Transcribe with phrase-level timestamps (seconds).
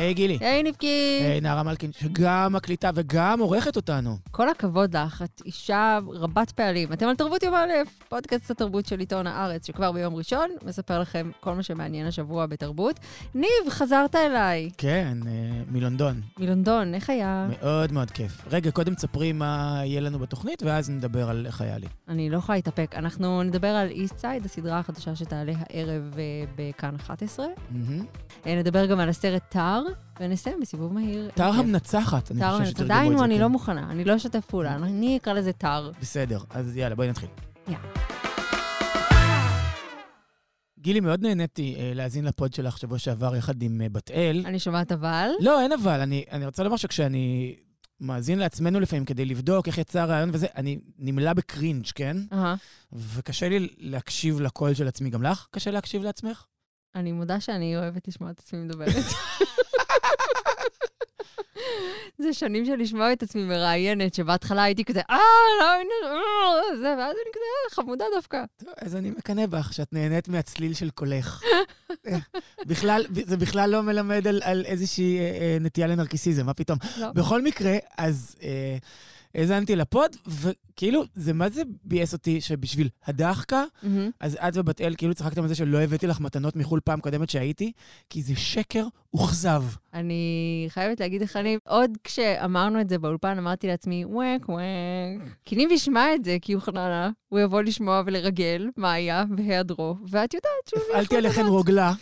[0.00, 0.38] היי גילי.
[0.40, 1.20] היי נבקי.
[1.22, 4.16] היי נערה מלכין, שגם מקליטה וגם עורכת אותנו.
[4.30, 6.92] כל הכבוד לך, את אישה רבת פעלים.
[6.92, 7.68] אתם על תרבות יום א',
[8.08, 13.00] פודקאסט התרבות של עיתון הארץ, שכבר ביום ראשון מספר לכם כל מה שמעניין השבוע בתרבות.
[13.34, 14.70] ניב, חזרת אליי.
[14.78, 15.32] כן, אה,
[15.70, 16.20] מלונדון.
[16.38, 17.46] מלונדון, איך היה?
[17.60, 18.44] מאוד מאוד כיף.
[18.50, 21.86] רגע, קודם תספרי מה יהיה לנו בתוכנית, ואז נדבר על איך היה לי.
[22.08, 22.94] אני לא יכולה להתאפק.
[22.96, 26.22] אנחנו נדבר על איסט סייד, הסדרה החדשה שתעלה הערב אה,
[26.56, 27.46] בכאן 11.
[27.70, 28.04] מהמם.
[28.46, 29.82] אה, נדבר גם על הסרט תר,
[30.20, 31.30] ונסיים בסיבוב מהיר.
[31.34, 32.64] תר המנצחת, אני חושב.
[32.64, 33.24] שתרגמו את עדיין זה.
[33.24, 33.40] אני כן.
[33.40, 35.90] לא מוכנה, אני לא אשתף פעולה, אני אקרא לזה תר.
[36.00, 37.28] בסדר, אז יאללה, בואי נתחיל.
[37.68, 37.80] יאללה.
[40.80, 44.42] גילי, מאוד נהניתי אה, להאזין לפוד שלך שבוע שעבר יחד עם אה, בת אל.
[44.46, 45.28] אני שומעת אבל.
[45.40, 46.00] לא, אין אבל.
[46.00, 47.56] אני, אני רוצה לומר שכשאני
[48.00, 52.16] מאזין לעצמנו לפעמים כדי לבדוק איך יצא הרעיון וזה, אני נמלא בקרינג', כן?
[52.32, 52.54] אהה.
[52.92, 55.10] וקשה לי להקשיב לקול של עצמי.
[55.10, 56.44] גם לך קשה להקשיב לעצמך?
[56.94, 58.88] אני מודה שאני אוהבת לשמוע את עצמי מדברת.
[62.22, 65.16] זה שנים של לשמוע את עצמי מראיינת, שבהתחלה הייתי כזה, אה,
[65.60, 68.44] לא, הנה, אה, זה, ואז אני כזה, "אה, חמודה דווקא.
[68.56, 71.42] טוב, אז אני מקנא בך שאת נהנית מהצליל של קולך.
[72.06, 72.18] אה,
[72.66, 76.78] בכלל, זה בכלל לא מלמד על, על איזושהי אה, אה, נטייה לנרקיסיזם, מה פתאום.
[76.98, 77.12] לא.
[77.12, 78.76] בכל מקרה, אז אה,
[79.34, 80.16] האזנתי לפוד,
[80.80, 84.10] וכאילו, זה מה זה ביאס אותי שבשביל הדחקה, מהמם.
[84.20, 87.30] אז את ובת אל כאילו צחקתם על זה שלא הבאתי לך מתנות מחו"ל פעם קודמת
[87.30, 87.72] שהייתי,
[88.10, 89.62] כי זה שקר וכזב.
[89.94, 94.62] אני חייבת להגיד לך, אני, עוד כשאמרנו את זה באולפן, אמרתי לעצמי, וואק וואק.
[95.44, 99.96] כי ניב ישמע את זה, כי הוא חננה, הוא יבוא לשמוע ולרגל מה היה בהיעדרו,
[100.08, 100.82] ואת יודעת שהוא...
[100.90, 101.92] הפעלתי עליכן רוגלה.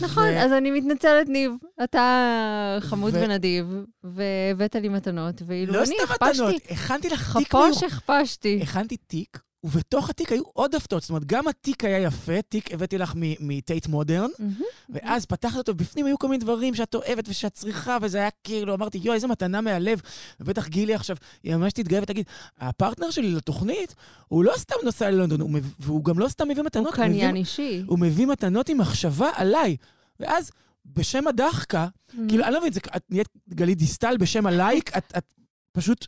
[0.00, 1.52] נכון, ו- אז אני מתנצלת, ניב.
[1.84, 3.66] אתה חמוד ו- ונדיב,
[4.04, 8.58] והבאת לי מתנות, ואילו לא אני סתם הכפשתי, מתנות, הכנתי לך תיק חפוש הכפשתי.
[8.62, 11.02] הכנתי תיק, ובתוך התיק היו עוד הפתעות.
[11.02, 14.28] זאת אומרת, גם התיק היה יפה, תיק הבאתי לך מטייט מודרן.
[14.90, 18.74] ואז פתחת אותו, בפנים היו כל מיני דברים שאת אוהבת ושאת צריכה, וזה היה כאילו,
[18.74, 20.00] אמרתי, יואו, איזה מתנה מהלב.
[20.40, 22.26] ובטח גילי עכשיו, היא ממש תתגאה ותגיד,
[22.58, 23.94] הפרטנר שלי לתוכנית,
[24.28, 25.50] הוא לא סתם נוסע ללונדון, הוא
[25.80, 27.82] והוא גם לא סתם מביא מתנות, הוא קניין אישי.
[27.86, 29.76] הוא מביא מתנות עם מחשבה עליי.
[30.20, 30.50] ואז,
[30.86, 31.86] בשם הדחקה,
[32.28, 35.24] כאילו, אני לא מבין, זה- את נהיית גלית דיסטל בשם הלייק, את
[35.72, 36.06] פשוט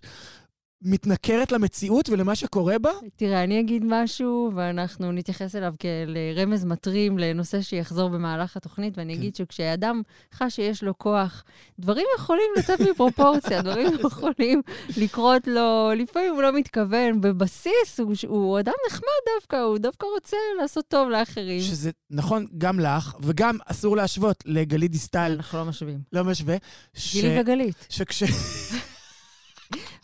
[0.82, 2.90] מתנכרת למציאות ולמה שקורה בה?
[3.16, 9.14] תראה, אני אגיד משהו, ואנחנו נתייחס אליו כאל רמז מטרים לנושא שיחזור במהלך התוכנית, ואני
[9.14, 9.20] כן.
[9.20, 10.02] אגיד שכשאדם
[10.34, 11.44] חש שיש לו כוח,
[11.78, 14.62] דברים יכולים לצאת מפרופורציה, דברים יכולים
[14.96, 19.02] לקרות לו, לפעמים הוא לא מתכוון, בבסיס הוא, הוא אדם נחמד
[19.38, 21.60] דווקא, הוא דווקא רוצה לעשות טוב לאחרים.
[21.60, 25.98] שזה נכון גם לך, וגם אסור להשוות לגלית דיסטל, אנחנו לא משווים.
[26.12, 26.56] לא משווה.
[26.94, 27.86] ש- גילי וגלית.
[27.88, 28.22] שכש...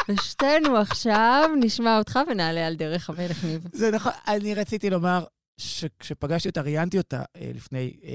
[0.09, 3.65] ושתינו עכשיו נשמע אותך ונעלה על דרך המלך ניב.
[3.73, 5.25] זה נכון, אני רציתי לומר
[5.59, 8.13] שכשפגשתי אותה, ראיינתי אותה אה, לפני אה,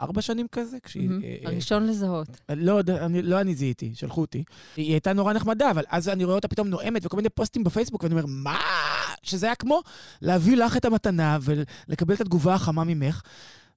[0.00, 1.10] ארבע שנים כזה, כשהיא...
[1.24, 2.28] אה, הראשון לזהות.
[2.48, 4.44] לא, אני, לא אני זיהיתי, שלחו אותי.
[4.76, 8.02] היא הייתה נורא נחמדה, אבל אז אני רואה אותה פתאום נואמת וכל מיני פוסטים בפייסבוק,
[8.02, 8.58] ואני אומר, מה?
[9.22, 9.82] שזה היה כמו
[10.22, 13.22] להביא לך את המתנה ולקבל את התגובה החמה ממך,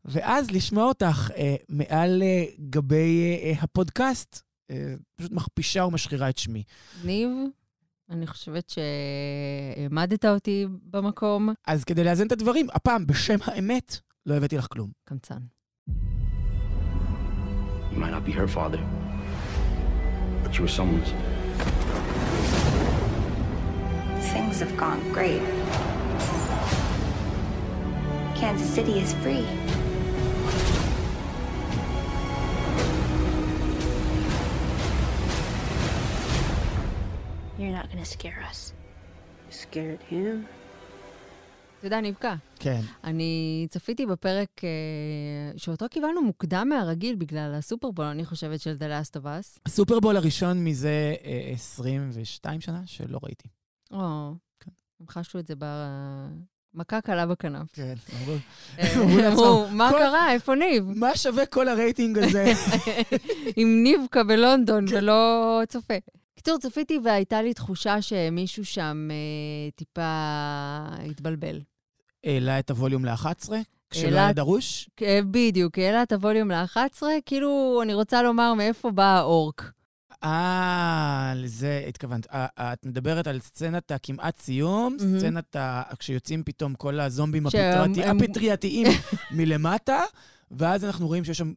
[0.06, 4.42] ואז לשמוע אותך אה, מעל אה, גבי אה, הפודקאסט,
[5.16, 6.64] פשוט מכפישה ומשחירה את שמי.
[7.04, 7.30] ניב,
[8.10, 11.50] אני חושבת שהעמדת אותי במקום.
[11.68, 14.92] אז כדי לאזן את הדברים, הפעם, בשם האמת, לא הבאתי לך כלום.
[15.04, 15.40] קמצן.
[17.92, 18.82] You might not be her father,
[20.44, 21.10] but you were someone's.
[24.34, 25.44] Things have gone great.
[28.40, 29.46] Kansas City is free.
[38.02, 38.74] Gonna scare us.
[39.52, 40.46] scared him.
[41.80, 42.34] אתה יודע, נבקע.
[42.60, 42.82] כן.
[43.04, 44.70] אני צפיתי בפרק אה,
[45.58, 49.60] שאותו קיבלנו מוקדם מהרגיל בגלל הסופרבול, אני חושבת, של The Last of Us.
[49.66, 53.48] הסופרבול הראשון מזה אה, 22 שנה שלא ראיתי.
[53.92, 54.72] או, כן.
[55.00, 57.68] הם חשו את זה במכה קלה בכנף.
[57.74, 57.94] כן.
[58.80, 58.98] אה,
[59.32, 60.32] אמרו מה כל- קרה?
[60.34, 60.84] איפה ניב?
[60.96, 62.54] מה שווה כל הרייטינג הזה?
[63.56, 64.96] עם ניבקה בלונדון כן.
[64.98, 65.94] ולא צופה.
[66.44, 70.02] קיצור, צפיתי והייתה לי תחושה שמישהו שם אה, טיפה
[71.12, 71.62] התבלבל.
[72.24, 73.50] העלה את הווליום ל-11,
[73.90, 74.90] כשלא היה דרוש.
[75.02, 79.72] אה, בדיוק, העלה את הווליום ל-11, כאילו, אני רוצה לומר מאיפה בא האורק.
[80.24, 82.28] אה, לזה התכוונת.
[82.34, 84.98] אה, אה, את מדברת על סצנת הכמעט סיום.
[85.00, 85.84] סצנת ה...
[86.00, 87.48] כשיוצאים פתאום כל הזומבים
[88.06, 88.88] הפטריאתיים
[89.32, 90.04] מלמטה,
[90.52, 91.54] ואז אנחנו רואים שיש שם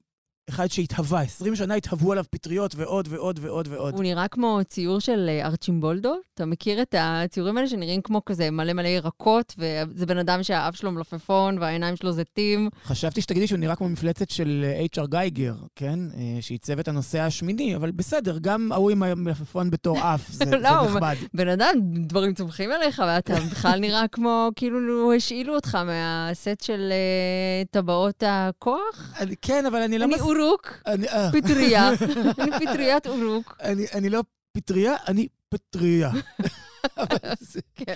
[0.50, 3.94] אחד שהתהווה, 20 שנה התהוו עליו פטריות ועוד ועוד ועוד ועוד.
[3.94, 6.14] הוא נראה כמו ציור של אה, ארצ'ימבולדו.
[6.35, 10.76] אתה מכיר את הציורים האלה שנראים כמו כזה מלא מלא ירקות, וזה בן אדם שהאף
[10.76, 12.69] שלו מלפפון והעיניים שלו זיתים.
[12.85, 15.06] חשבתי שתגידי שהוא נראה כמו מפלצת של אה, H.R.
[15.06, 15.99] גייגר, כן?
[16.17, 20.56] אה, שעיצב את הנושא השמיני, אבל בסדר, גם ההוא עם המלפפון בתור אף, זה, זה
[20.56, 21.17] לא, הוא- נחמד.
[21.35, 21.69] בן אדם,
[22.06, 26.93] דברים צומחים עליך, ואתה בכלל נראה כמו, כאילו השאילו אותך מהסט של
[27.70, 29.12] טבעות הכוח.
[29.43, 30.05] כן, אבל אני לא...
[30.05, 31.91] אני מס- אורוק, אה, פטריה.
[32.41, 33.57] אני פטריית אורוק.
[33.95, 34.21] אני, לא
[34.53, 36.11] פטריה, אני פטריה.
[37.75, 37.95] כן.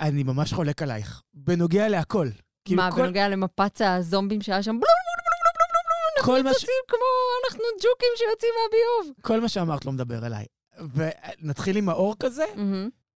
[0.00, 2.28] אני ממש חולק עלייך, בנוגע להכל.
[2.64, 5.08] כאילו מה, בנוגע למפץ הזומבים שהיה שם, בלום,
[6.24, 6.98] כל, מה ש, יוצאים כמו
[7.44, 9.16] אנחנו ג'וקים שיוצאים מהביוב.
[9.20, 10.46] כל מה שאמרת לא מדבר אליי.
[10.94, 12.44] ונתחיל עם האור כזה.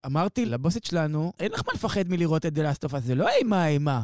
[0.05, 3.29] אמרתי לבוסית שלנו, אין לך מה לפחד מלראות את The Last of Us, זה לא
[3.29, 4.01] אימה אימה.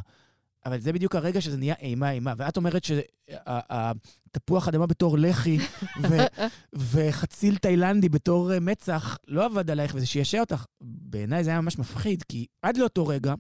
[0.66, 2.34] אבל זה בדיוק הרגע שזה נהיה אימה אימה.
[2.38, 5.58] ואת אומרת שהתפוח אדמה בתור לחי
[6.10, 10.66] ו- וחציל תאילנדי בתור אה, מצח לא עבד עלייך וזה שישע אותך.
[10.82, 13.34] בעיניי זה היה ממש מפחיד, כי עד לאותו רגע,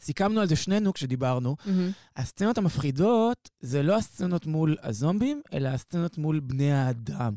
[0.00, 1.90] סיכמנו על זה שנינו כשדיברנו, מהמם.
[2.16, 7.34] הסצנות המפחידות זה לא הסצנות מול הזומבים, אלא הסצנות מול בני האדם.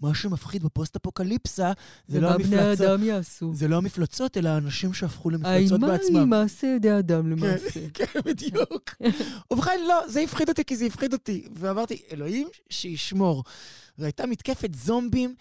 [0.00, 1.72] מה שמפחיד בפוסט-אפוקליפסה
[2.08, 2.86] זה לא מה בני המפלצות.
[2.86, 3.54] אדם יעשו.
[3.54, 6.30] זה לא המפלצות, אלא האנשים שהפכו למפלצות האימה היא בעצמם.
[6.30, 7.80] מעשה ידי אדם למעשה.
[7.94, 8.94] כן, בדיוק.
[9.50, 11.48] ובכן, לא, זה הפחיד אותי כי זה הפחיד אותי.
[11.54, 13.44] ואמרתי, אלוהים שישמור.
[13.98, 15.34] זו הייתה מתקפת זומבים,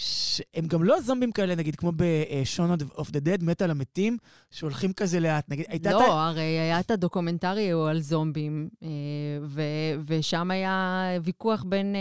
[0.00, 4.16] שהם גם לא זומבים כאלה, נגיד, כמו ב-Shaun of the Dead, מת על המתים,
[4.50, 5.44] שהולכים כזה לאט.
[5.48, 5.90] נגיד, הייתה...
[5.90, 8.88] את לא, הרי היה את הדוקומנטרי הוא על זומבים, אה,
[9.42, 12.00] ו- ושם היה ויכוח בין אה,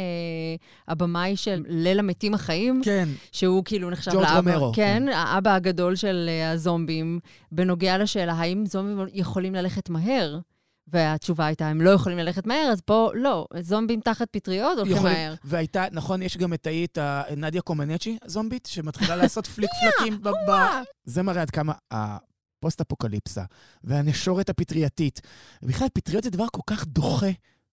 [0.87, 5.95] הבמאי של ליל המתים החיים, כן, שהוא כאילו נחשב ג'ורג' לאבא, רומרו, כן, האבא הגדול
[5.95, 7.19] של אה, הזומבים,
[7.51, 10.39] בנוגע לשאלה האם זומבים יכולים ללכת מהר.
[10.87, 15.15] והתשובה הייתה, הם לא יכולים ללכת מהר, אז פה לא, זומבים תחת פטריות הולכים יכולים-
[15.15, 15.33] מהר.
[15.43, 16.97] והייתה, נכון, יש גם את ההיא, את
[17.37, 20.21] נדיה קומנצ'י, הזומבית, שמתחילה לעשות פליק פלקים.
[20.23, 23.43] ב- ב- זה מראה עד כמה הפוסט-אפוקליפסה
[23.83, 25.21] והנשורת הפטרייתית,
[25.63, 27.27] ובכלל, פטריות זה דבר כל כך דוחה.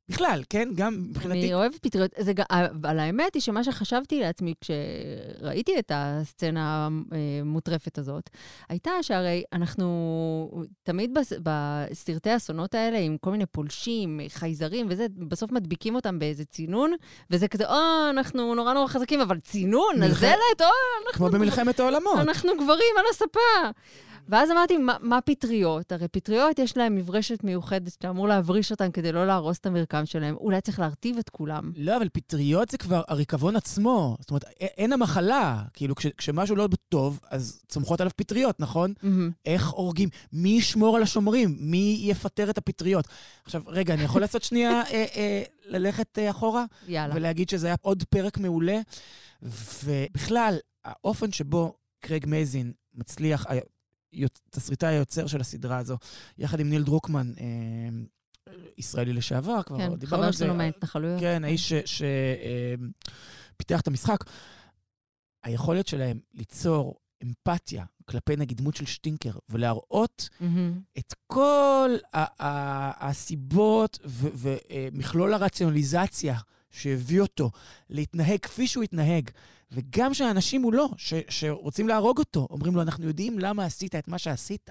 [0.08, 0.68] בכלל, כן?
[0.74, 1.40] גם מבחינתי...
[1.40, 2.10] אני אוהבת פטריות.
[2.18, 6.88] זה, אבל האמת היא שמה שחשבתי לעצמי כשראיתי את הסצנה
[7.42, 8.30] המוטרפת הזאת,
[8.68, 15.52] הייתה שהרי אנחנו תמיד בס- בסרטי האסונות האלה, עם כל מיני פולשים, חייזרים וזה, בסוף
[15.52, 16.92] מדביקים אותם באיזה צינון,
[17.30, 17.76] וזה כזה, או,
[18.10, 20.20] אנחנו נורא נורא חזקים, אבל צינון, על מלח-
[20.60, 20.66] או,
[21.12, 22.18] כמו במלחמת העולמות.
[22.20, 23.70] אנחנו גברים על הספה.
[24.28, 25.92] ואז אמרתי, מה, מה פטריות?
[25.92, 30.06] הרי פטריות יש להם מברשת מיוחדת שאתה אמור להבריש אותן כדי לא להרוס את המרקם
[30.06, 30.36] שלהם.
[30.36, 31.72] אולי צריך להרטיב את כולם.
[31.76, 34.16] לא, אבל פטריות זה כבר הריקבון עצמו.
[34.20, 35.62] זאת אומרת, אין המחלה.
[35.72, 38.92] כאילו, כש, כשמשהו לא טוב, אז צומחות עליו פטריות, נכון?
[39.02, 39.30] מהמם.
[39.46, 40.08] איך הורגים?
[40.32, 41.56] מי ישמור על השומרים?
[41.60, 43.08] מי יפטר את הפטריות?
[43.44, 46.64] עכשיו, רגע, אני יכול לעשות שנייה, אה, אה, ללכת אה, אחורה?
[46.88, 47.14] יאללה.
[47.16, 48.80] ולהגיד שזה היה עוד פרק מעולה.
[49.84, 53.46] ובכלל, האופן שבו קרייג מייזין מצליח,
[54.50, 55.96] תסריטאי היוצר של הסדרה הזו,
[56.38, 57.44] יחד עם ניל דרוקמן, אה,
[58.78, 60.38] ישראלי לשעבר, כבר כן, דיברנו חבר על זה.
[60.38, 61.20] שלנו מההתנחלויות.
[61.20, 61.72] כן, האיש
[63.56, 64.16] שפיתח את המשחק.
[65.44, 70.80] היכולת שלהם ליצור אמפתיה כלפי נגיד דמות של שטינקר, ולהראות מהמם.
[70.98, 76.38] את כל ה- ה- הסיבות ו- ומכלול הרציונליזציה
[76.74, 77.50] שהביא אותו
[77.90, 79.30] להתנהג כפי שהוא התנהג,
[79.70, 84.18] וגם שהאנשים מולו, ש- שרוצים להרוג אותו, אומרים לו, אנחנו יודעים למה עשית את מה
[84.18, 84.70] שעשית.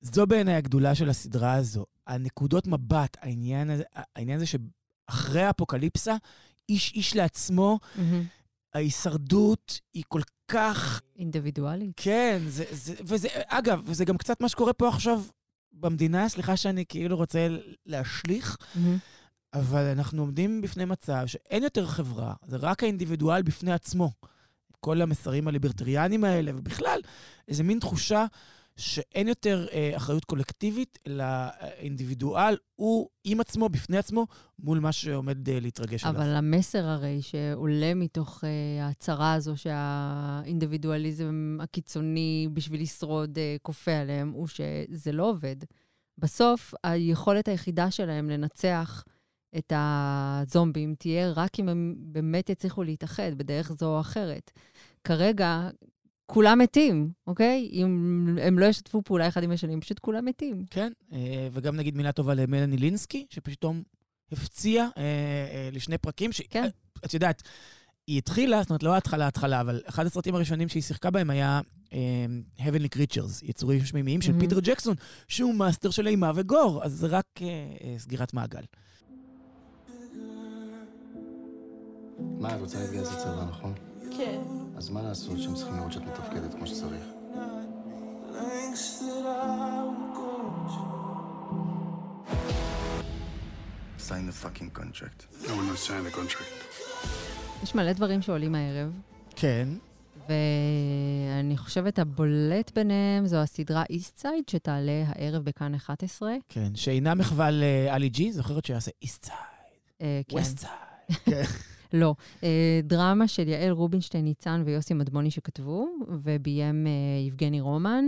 [0.00, 1.86] זו בעיניי הגדולה של הסדרה הזו.
[2.06, 3.82] הנקודות מבט, העניין הזה,
[4.16, 6.16] העניין הזה שאחרי האפוקליפסה,
[6.68, 8.24] איש איש לעצמו, מהמם.
[8.74, 11.92] ההישרדות היא כל כך אינדיבידואלית.
[11.96, 15.22] כן, זה, זה, וזה, אגב, וזה גם קצת מה שקורה פה עכשיו
[15.72, 17.48] במדינה, סליחה שאני כאילו רוצה
[17.86, 18.98] להשליך, מהמם.
[19.54, 24.10] אבל אנחנו עומדים בפני מצב שאין יותר חברה, זה רק האינדיבידואל בפני עצמו.
[24.80, 27.00] כל המסרים הליברטריאנים האלה, ובכלל,
[27.48, 28.26] איזה מין תחושה
[28.76, 34.26] שאין יותר אה, אחריות קולקטיבית, אלא האינדיבידואל הוא עם עצמו, בפני עצמו,
[34.58, 36.22] מול מה שעומד אה, להתרגש עליו.
[36.22, 38.46] אבל המסר הרי שעולה מתוך uh,
[38.82, 45.56] ההצהרה הזו שהאינדיבידואליזם הקיצוני בשביל לשרוד uh, כופה עליהם, הוא שזה לא עובד.
[46.18, 49.04] בסוף, היכולת היחידה שלהם לנצח
[49.58, 54.50] את הזומבים תהיה רק אם הם באמת יצליחו להתאחד בדרך זו או אחרת.
[55.04, 55.68] כרגע,
[56.26, 57.68] כולם מתים, אוקיי?
[57.72, 57.86] אם
[58.42, 60.64] הם לא ישתפו פעולה אחד עם השני, פשוט כולם מתים.
[60.70, 63.82] כן, אה, וגם נגיד מילה טובה למלאני לינסקי, שפתאום
[64.32, 66.32] הפציעה אה, אה, לשני פרקים.
[66.32, 66.40] ש...
[66.40, 66.68] כן.
[67.04, 67.42] את יודעת,
[68.06, 71.60] היא התחילה, זאת אומרת, לא ההתחלה, ההתחלה, אבל אחד הסרטים הראשונים שהיא שיחקה בהם היה
[72.58, 74.40] Heavenly Creatures, יצורים שמימיים של מהמם.
[74.40, 74.94] פיטר ג'קסון,
[75.28, 77.40] שהוא מאסטר של אימה ו gore, אז זה רק
[77.98, 78.62] סגירת מעגל.
[82.38, 83.74] מה, את רוצה להתגייס לצבא, נכון?
[84.16, 84.40] כן.
[84.76, 87.04] אז מה לעשות שהם צריכים לראות שאת מתפקדת כמו שצריך?
[93.98, 95.20] sign the fucking contract.
[95.46, 96.62] No one will sign the contract.
[97.62, 98.92] יש מלא דברים שעולים הערב,
[99.36, 99.68] כן.
[100.28, 106.34] ואני חושבת הבולט ביניהם זו הסדרה איסט סייד, שתעלה הערב בכאן 11.
[106.48, 109.36] כן, שאינה מחווה לאלי ג'י, זוכרת שעשה איסט סייד,
[110.02, 110.20] אה,
[111.92, 112.14] לא.
[112.44, 116.92] אה, דרמה של יעל רובינשטיין ניצן ויוסי מדמוני שכתבו, וביים אה,
[117.26, 118.04] יבגני רומן,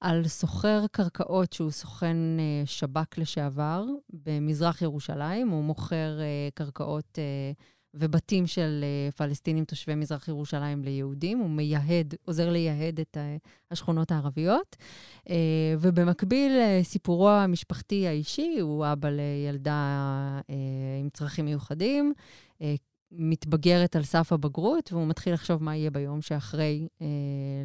[0.00, 3.84] על סוחר קרקעות שהוא סוכן אה, שב"כ לשעבר
[4.26, 5.48] במזרח ירושלים.
[5.48, 6.18] הוא מוכר
[6.54, 7.18] קרקעות
[7.94, 8.84] ובתים של
[9.16, 11.38] פלסטינים תושבי מזרח ירושלים ליהודים.
[11.38, 13.16] הוא מייהד, עוזר לייהד את
[13.70, 14.76] השכונות הערביות.
[15.78, 16.52] ובמקביל,
[16.82, 20.40] סיפורו המשפחתי האישי, הוא אבא לילדה
[21.00, 22.12] עם צרכים מיוחדים.
[23.12, 27.06] אה, מתבגרת על סף הבגרות, והוא מתחיל לחשוב מה יהיה ביום שאחרי אה,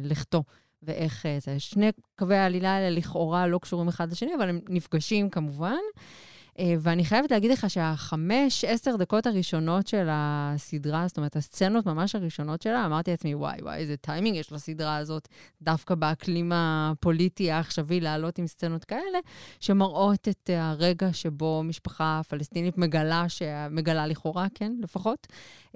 [0.02, 0.42] לכתו,
[0.82, 1.60] ואיך אה, זה.
[1.60, 5.80] שני קווי העלילה האלה לכאורה לא קשורים אחד לשני, אבל הם נפגשים כמובן.
[6.58, 12.14] אה, ואני חייבת להגיד לך שהחמש, עשר דקות הראשונות של הסדרה, זאת אומרת, הסצנות ממש
[12.14, 15.28] הראשונות שלה, אמרתי לעצמי, וואי, וואי, איזה טיימינג יש לסדרה הזאת,
[15.62, 19.18] דווקא באקלים הפוליטי העכשווי, לעלות עם סצנות כאלה,
[19.60, 23.68] שמראות את הרגע שבו משפחה פלסטינית מגלה, שה...
[23.68, 25.26] מגלה לכאורה, כן, לפחות,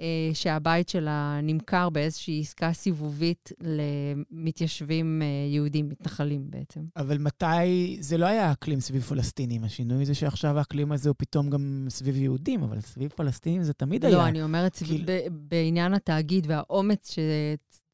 [0.01, 6.81] אה, שהבית שלה נמכר באיזושהי עסקה סיבובית למתיישבים אה, יהודים, מתנחלים בעצם.
[6.97, 11.49] אבל מתי, זה לא היה אקלים סביב פלסטינים, השינוי זה שעכשיו האקלים הזה הוא פתאום
[11.49, 14.17] גם סביב יהודים, אבל סביב פלסטינים זה תמיד היה.
[14.17, 15.35] לא, אני אומרת, כאילו- כאילו...
[15.49, 17.19] בעניין התאגיד והאומץ ש...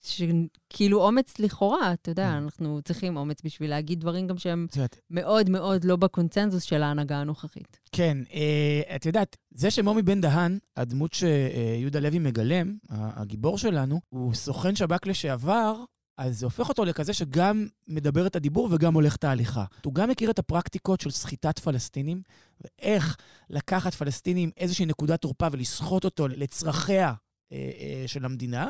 [0.06, 2.44] שכאילו אומץ לכאורה, אתה יודע, Mm.
[2.44, 4.68] אנחנו צריכים אומץ בשביל להגיד דברים גם שהם
[5.10, 7.80] מאוד מאוד לא בקונצנזוס של ההנהגה הנוכחית.
[7.92, 14.34] כן, אה, את יודעת, זה שמומי בן דהן, הדמות שיהודה לוי מגלם, הגיבור שלנו, הוא
[14.34, 15.84] סוכן שב"כ לשעבר,
[16.24, 19.66] אז זה הופך אותו לכזה שגם מדבר את הדיבור וגם הולך את ההליכה.
[19.86, 22.22] הוא גם מכיר את הפרקטיקות של סחיטת פלסטינים,
[22.62, 23.18] ואיך
[23.50, 27.14] לקחת פלסטינים איזושהי נקודת תורפה ולסחוט אותו לצרכיה
[27.52, 28.70] אה, אה, של המדינה.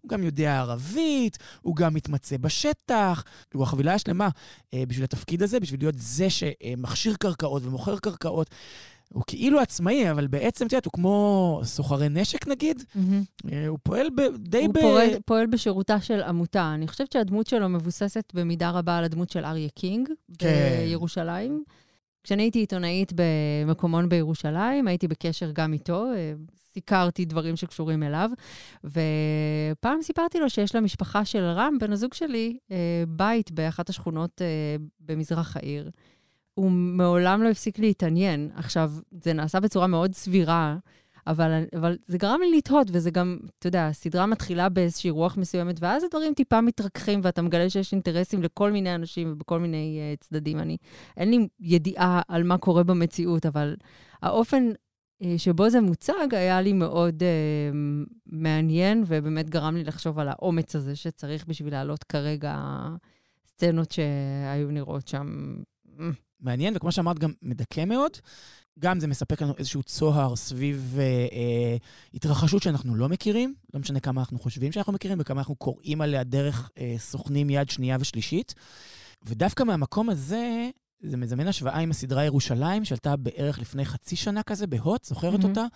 [0.00, 3.24] הוא גם יודע ערבית, הוא גם מתמצא בשטח,
[3.54, 4.28] הוא החבילה השלמה
[4.74, 8.50] אה, בשביל התפקיד הזה, בשביל להיות זה שמכשיר קרקעות ומוכר קרקעות.
[9.14, 12.84] הוא כאילו עצמאי, אבל בעצם, את יודעת, הוא כמו סוחרי נשק נגיד.
[13.52, 14.80] אה, הוא פועל ב, די הוא ב...
[14.80, 16.74] פועל, פועל בשירותה של עמותה.
[16.74, 20.48] אני חושבת שהדמות שלו מבוססת במידה רבה על הדמות של אריה קינג כן.
[20.86, 21.64] בירושלים.
[22.24, 26.32] כשאני הייתי עיתונאית במקומון בירושלים, הייתי בקשר גם איתו, אה,
[26.72, 28.30] סיקרתי דברים שקשורים אליו,
[28.84, 32.76] ופעם סיפרתי לו שיש למשפחה של רם, בן הזוג שלי, אה,
[33.08, 34.40] בית באחת השכונות
[35.00, 35.90] במזרח העיר.
[36.54, 38.50] הוא מעולם לא הפסיק להתעניין.
[38.54, 40.76] עכשיו, זה נעשה בצורה מאוד סבירה,
[41.26, 45.76] אבל, אבל זה גרם לי לתהות, וזה גם, אתה יודע, הסדרה מתחילה באיזושהי רוח מסוימת,
[45.80, 50.58] ואז הדברים טיפה מתרככים, ואתה מגלה שיש אינטרסים לכל מיני אנשים ובכל מיני uh, צדדים.
[50.58, 50.76] אני,
[51.16, 53.76] אין לי ידיעה על מה קורה במציאות, אבל
[54.22, 54.70] האופן
[55.22, 57.76] uh, שבו זה מוצג היה לי מאוד uh,
[58.26, 62.58] מעניין, ובאמת גרם לי לחשוב על האומץ הזה שצריך בשביל להעלות כרגע
[63.46, 65.56] סצנות שהיו נראות שם.
[66.44, 68.10] מעניין, וכמו שאמרת, גם מדכא מאוד.
[68.78, 71.76] גם זה מספק לנו איזשהו צוהר סביב אה, אה,
[72.14, 76.24] התרחשות שאנחנו לא מכירים, לא משנה כמה אנחנו חושבים שאנחנו מכירים וכמה אנחנו קוראים עליה
[76.24, 78.54] דרך אה, סוכנים יד שנייה ושלישית.
[79.26, 80.70] ודווקא מהמקום הזה,
[81.00, 85.44] זה מזמן השוואה עם הסדרה ירושלים, שעלתה בערך לפני חצי שנה כזה בהוט, זוכרת מהמם.
[85.44, 85.66] אותה?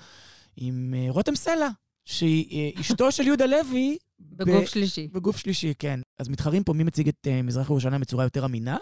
[0.56, 1.68] עם אה, רותם סלע,
[2.04, 3.98] שהיא אה, אשתו של יהודה לוי.
[4.20, 5.08] בגוף ב- שלישי.
[5.12, 6.00] בגוף שלישי, כן.
[6.18, 8.76] אז מתחרים פה מי מציג את uh, מזרח ירושלים בצורה יותר אמינה,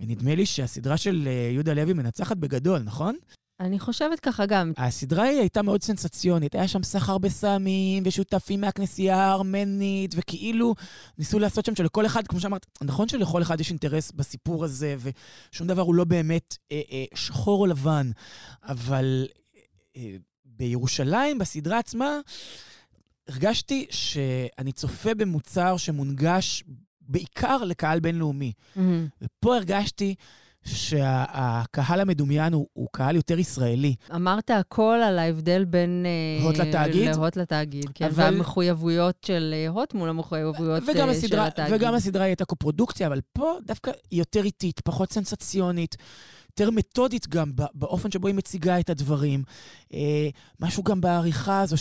[0.00, 3.16] ונדמה לי שהסדרה של uh, יהודה לוי מנצחת בגדול, נכון?
[3.60, 4.72] אני חושבת ככה גם.
[4.76, 10.74] הסדרה היא הייתה מאוד סנסציונית, היה שם סחר בסמים ושותפים מהכנסייה הארמנית, וכאילו
[11.18, 14.96] ניסו לעשות שם שלכל אחד, כמו שאמרת, נכון שלכל אחד יש אינטרס בסיפור הזה,
[15.52, 18.10] ושום דבר הוא לא באמת אה, אה, שחור או לבן,
[18.62, 19.26] אבל
[19.96, 22.20] אה, בירושלים, בסדרה עצמה,
[23.28, 26.64] הרגשתי שאני צופה במוצר שמונגש
[27.00, 28.52] בעיקר לקהל בינלאומי.
[28.76, 29.06] מהמם.
[29.22, 30.14] ופה הרגשתי
[30.64, 33.94] שהקהל המדומיין הוא, הוא קהל יותר ישראלי.
[34.14, 36.06] אמרת הכל על ההבדל בין...
[36.06, 37.10] אה, הוט לתאגיד?
[37.16, 38.04] להוט לתאגיד, כן.
[38.04, 41.74] אבל- והמחויבויות של אה, הוט מול המחויבויות אה, וגם של הסדרה, התאגיד.
[41.74, 45.96] וגם הסדרה הייתה קופרודוקציה, אבל פה דווקא היא יותר איטית, פחות סנסציונית,
[46.50, 49.42] יותר מתודית גם באופן שבו היא מציגה את הדברים.
[50.60, 51.76] משהו גם בעריכה הזו,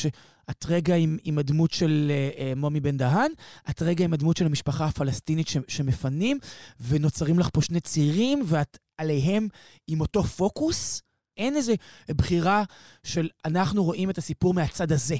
[0.50, 3.32] שאת רגע עם, עם הדמות של אה, אה, מומי בן דהן,
[3.70, 6.40] את רגע עם הדמות של המשפחה הפלסטינית ש, שמפנים,
[6.88, 9.48] ונוצרים לך פה שני צירים, ואת עליהם
[9.88, 11.02] עם אותו פוקוס.
[11.38, 11.74] אין איזו
[12.12, 12.64] בחירה
[13.04, 15.16] של אנחנו רואים את הסיפור מהצד הזה.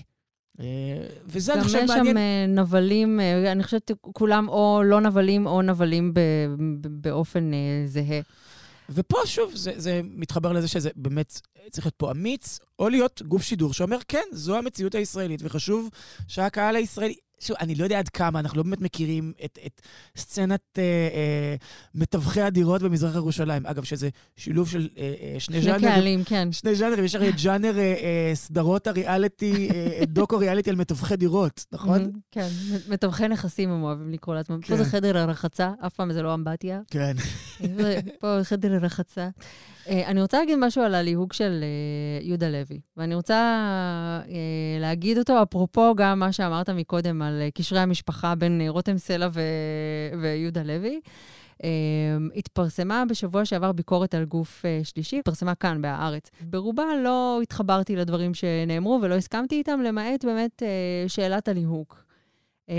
[0.60, 0.66] אה,
[1.26, 2.18] וזה, אני גם חושב, יש שם מעניין.
[2.18, 3.20] אה, נבלים,
[3.52, 6.14] אני חושבת כולם או לא נבלים או נבלים
[7.02, 7.52] באופן
[7.86, 8.22] זהה.
[8.90, 13.44] ופה, שוב, זה, זה מתחבר לזה שזה באמת צריך להיות פה אמיץ, או להיות גוף
[13.44, 15.90] שידור שאומר, כן, זו המציאות הישראלית, וחשוב
[16.28, 17.16] שהקהל הישראלי...
[17.40, 19.82] שוב, אני לא יודע עד כמה, אנחנו לא באמת מכירים את, את
[20.18, 21.56] סצנת אה, אה,
[21.96, 23.66] מתווכי הדירות במזרח ירושלים.
[23.66, 25.92] אגב, שזה שילוב של אה, אה, שני שני ז'אנרים.
[25.92, 26.52] קהלים, כן.
[26.52, 31.16] שני ז'אנרים, יש הרי את ז'אנר אה, אה, סדרות הריאליטי, אה, דוקו ריאליטי על מתווכי
[31.16, 32.06] דירות, נכון?
[32.06, 32.48] Mhm, כן,
[32.90, 34.62] מתווכי נכסים הם אוהבים לקרוא לעצמם.
[34.62, 34.78] פה כן.
[34.78, 36.82] זה חדר לרחצה, אף פעם זה לא אמבטיה.
[36.92, 37.16] כן.
[38.22, 39.30] פה חדר לרחצה.
[39.90, 43.36] אה, אני רוצה להגיד משהו על הליהוג של אה, יהודה לוי, ואני רוצה
[44.30, 50.20] אה, להגיד אותו, אפרופו גם מה שאמרת מקודם על קשרי המשפחה בין רותם סלע ו-
[50.22, 51.00] ויהודה לוי.
[52.36, 56.32] התפרסמה בשבוע שעבר ביקורת על גוף שלישי, התפרסמה כאן, בהארץ.
[56.42, 60.64] ברובה לא התחברתי לדברים שנאמרו ולא הסכמתי איתם, למעט באמת
[61.08, 61.86] שאלת הליהוג.
[62.70, 62.76] אה,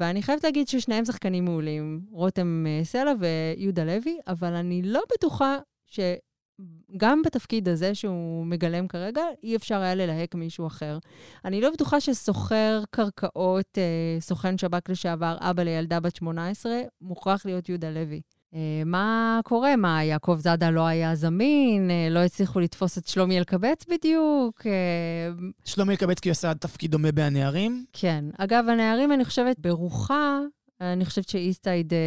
[0.00, 5.58] ואני חייבת להגיד ששניהם שחקנים מעולים, רותם סלע ויהודה לוי, אבל אני לא בטוחה
[5.92, 10.98] שגם בתפקיד הזה שהוא מגלם כרגע, אי אפשר היה ללהק מישהו אחר.
[11.44, 17.68] אני לא בטוחה שסוחר קרקעות, אה, סוכן שב"כ לשעבר, אבא לילדה בת 18, מוכרח להיות
[17.68, 18.20] יהודה לוי.
[18.54, 19.76] אה, מה קורה?
[19.76, 21.90] מה, יעקב זאדה לא היה זמין?
[21.90, 24.66] אה, לא הצליחו לתפוס את שלומי אלקבץ בדיוק?
[24.66, 25.32] אה,
[25.64, 27.84] שלומי אלקבצקי עשה תפקיד דומה ב"הנערים".
[27.92, 28.24] כן.
[28.38, 30.40] אגב, הנערים, אני חושבת, ברוחה,
[30.82, 31.98] אני חושבת שאיסטייד אה,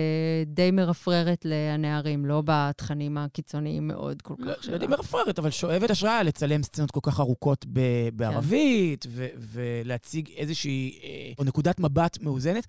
[0.45, 4.73] די מרפררת לנערים, לא בתכנים הקיצוניים מאוד כל לא כך לא שלה.
[4.73, 7.65] יודעים מרפררת, אבל שואבת השראה לצלם סצנות כל כך ארוכות
[8.13, 9.05] בערבית,
[9.37, 10.99] ולהציג איזושהי,
[11.39, 12.67] אה, נקודת מבט מאוזנת.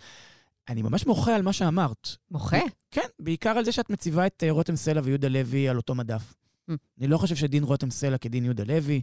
[0.68, 2.08] אני ממש מוחה על מה שאמרת.
[2.30, 2.58] מוחה?
[2.90, 6.34] כן, בעיקר על זה שאת מציבה את אה, רותם סלע ויהודה לוי על אותו מדף.
[6.70, 6.74] Mm.
[6.98, 9.00] אני לא חושב שדין רותם סלע כדין יהודה לוי.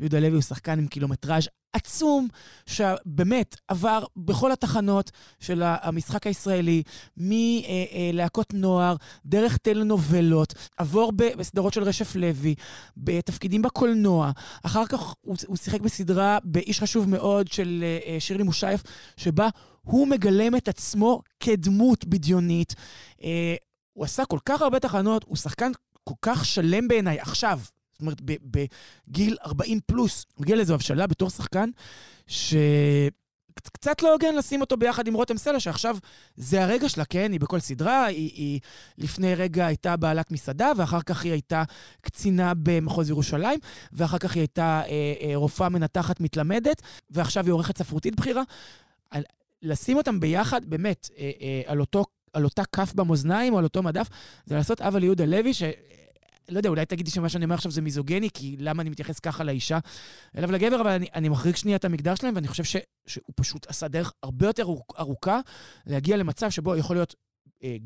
[0.00, 2.28] יהודה לוי הוא שחקן עם קילומטראז' עצום,
[2.66, 5.10] שבאמת עבר בכל התחנות
[5.40, 6.82] של המשחק הישראלי,
[7.16, 8.96] מלהקות נוער,
[9.26, 12.54] דרך טלנובלות, עבור בסדרות של רשף לוי,
[12.96, 14.30] בתפקידים בקולנוע.
[14.62, 18.82] אחר כך הוא, הוא שיחק בסדרה באיש חשוב מאוד של אה, שירלי מושייף,
[19.16, 19.48] שבה
[19.82, 22.74] הוא מגלם את עצמו כדמות בדיונית.
[23.24, 23.54] אה,
[23.92, 25.72] הוא עשה כל כך הרבה תחנות, הוא שחקן
[26.04, 27.60] כל כך שלם בעיניי עכשיו.
[28.06, 28.20] אומרת,
[29.08, 31.70] בגיל 40 פלוס, הגיע לאיזו הבשלה בתור שחקן,
[32.26, 35.96] שקצת לא הוגן לשים אותו ביחד עם רותם סלע, שעכשיו
[36.36, 37.32] זה הרגע שלה, כן?
[37.32, 38.60] היא בכל סדרה, היא, היא
[38.98, 41.62] לפני רגע הייתה בעלת מסעדה, ואחר כך היא הייתה
[42.00, 43.58] קצינה במחוז ירושלים,
[43.92, 48.42] ואחר כך היא הייתה אה, אה, רופאה מנתחת מתלמדת, ועכשיו היא עורכת ספרותית בכירה.
[49.10, 49.22] על,
[49.64, 53.82] לשים אותם ביחד, באמת, אה, אה, על, אותו, על אותה כף במאזניים או על אותו
[53.82, 54.08] מדף,
[54.46, 55.62] זה לעשות אבא ליהודה לוי, ש...
[56.48, 59.44] לא יודע, אולי תגידי שמה שאני אומר עכשיו זה מיזוגני, כי למה אני מתייחס ככה
[59.44, 59.78] לאישה
[60.38, 62.76] אליו לגבר, אבל אני, אני מחריג שנייה את המגדר שלהם, ואני חושב ש,
[63.06, 65.40] שהוא פשוט עשה דרך הרבה יותר ארוכ- ארוכה
[65.86, 67.14] להגיע למצב שבו יכול להיות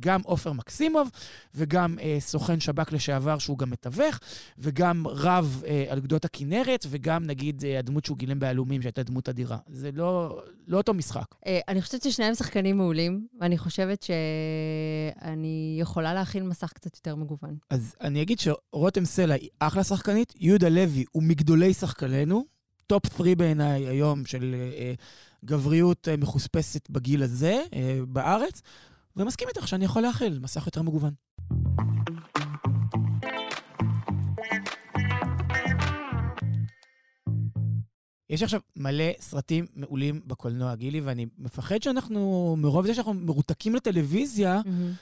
[0.00, 1.10] גם עופר מקסימוב,
[1.54, 4.20] וגם אה, סוכן שב"כ לשעבר שהוא גם מתווך,
[4.58, 9.28] וגם רב אה, על גדות הכנרת, וגם נגיד אה, הדמות שהוא גילם בעלומים, שהייתה דמות
[9.28, 9.58] אדירה.
[9.68, 11.34] זה לא, לא אותו משחק.
[11.46, 17.56] אה, אני חושבת ששניהם שחקנים מעולים, ואני חושבת שאני יכולה להכין מסך קצת יותר מגוון.
[17.70, 22.44] אז אני אגיד שרותם סלע היא אחלה שחקנית, יהודה לוי הוא מגדולי שחקנינו,
[22.86, 24.92] top 3 בעיניי היום של אה, אה,
[25.44, 28.62] גבריות אה, מחוספסת בגיל הזה אה, בארץ,
[29.16, 31.12] ומסכים איתך שאני יכול להכיל מסך יותר מגוון.
[38.30, 44.60] יש עכשיו מלא סרטים מעולים בקולנוע, גילי, ואני מפחד שאנחנו, מרוב זה שאנחנו מרותקים לטלוויזיה,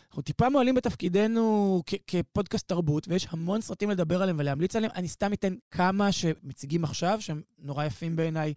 [0.08, 4.92] אנחנו טיפה מועלים בתפקידנו כ- כפודקאסט תרבות, ויש המון סרטים לדבר עליהם ולהמליץ עליהם.
[4.94, 8.54] אני סתם אתן כמה שמציגים עכשיו, שהם נורא יפים בעיניי,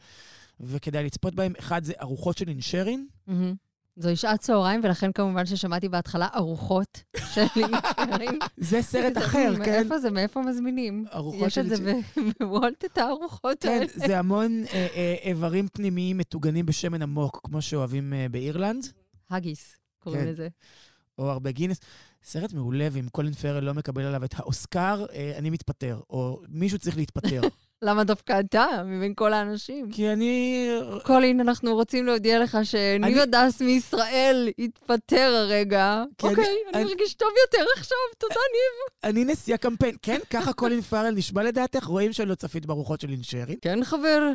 [0.59, 1.53] וכדאי לצפות בהם.
[1.59, 3.07] אחד זה ארוחות של אינשרין.
[3.27, 3.53] מהמם.
[3.99, 8.39] זוהי שעת צהריים, ולכן כמובן ששמעתי בהתחלה ארוחות של אינשרים.
[8.57, 9.71] זה סרט אחר, כן?
[9.71, 10.12] מאיפה זה?
[10.12, 11.05] מאיפה מזמינים?
[11.13, 11.93] ארוחות יש של את זה
[12.39, 13.85] בוולט, את הארוחות כן, האלה.
[13.95, 18.88] זה המון אה, אה, איברים פנימיים מטוגנים בשמן עמוק, כמו שאוהבים אה, באירלנד,
[19.29, 20.27] האגיס, קוראים כן.
[20.27, 20.47] לזה.
[21.17, 21.79] או הרבה גינס.
[22.23, 25.05] סרט מעולה, ואם קולין פארל לא מקבל עליו את האוסקר,
[25.38, 27.41] אני מתפטר, או מישהו צריך להתפטר.
[27.81, 29.91] למה דווקא אתה, מבין כל האנשים?
[29.91, 30.67] כי אני...
[31.03, 36.03] קולין, אנחנו רוצים להודיע לך שניב אני- הדס מישראל התפטר הרגע.
[36.17, 39.11] כי אני- אוקיי, אני אני- מרגיש טוב יותר עכשיו, תודה ניב.
[39.11, 39.95] אני נשיא הקמפיין.
[40.01, 41.83] כן, ככה קולין פארל נשבע לדעתך?
[41.83, 43.57] רואים שלא צפית ברוחות של אינשרין.
[43.61, 44.31] כן, חבר.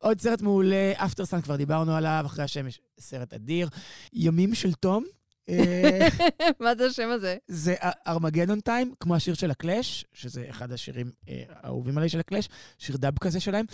[0.00, 3.68] עוד סרט מעולה, Aftersun, כבר דיברנו עליו, אחרי השמש, סרט אדיר.
[4.12, 5.04] ימים של תום,
[6.60, 7.36] מה זה השם הזה?
[7.48, 7.74] זה
[8.06, 12.96] Armageddon Time, כמו השיר של הקלאש, שזה אחד השירים אה, האהובים עליי של הקלאש, שיר
[12.96, 13.66] dub כזה שלהם,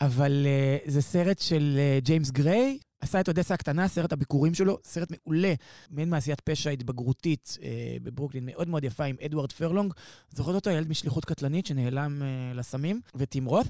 [0.00, 4.78] אבל אה, זה סרט של אה, ג'יימס גריי, עשה את אודסה הקטנה, סרט הביכורים שלו,
[4.84, 5.54] סרט מעולה,
[5.90, 9.92] מעין מעשיית פשע התבגרותית אה, בברוקלין, מאוד מאוד יפה עם אדוארד פרלונג.
[10.30, 13.66] זוכרת אותו, ילד משליחות קטלנית שנעלם אה, לסמים, וטים רות,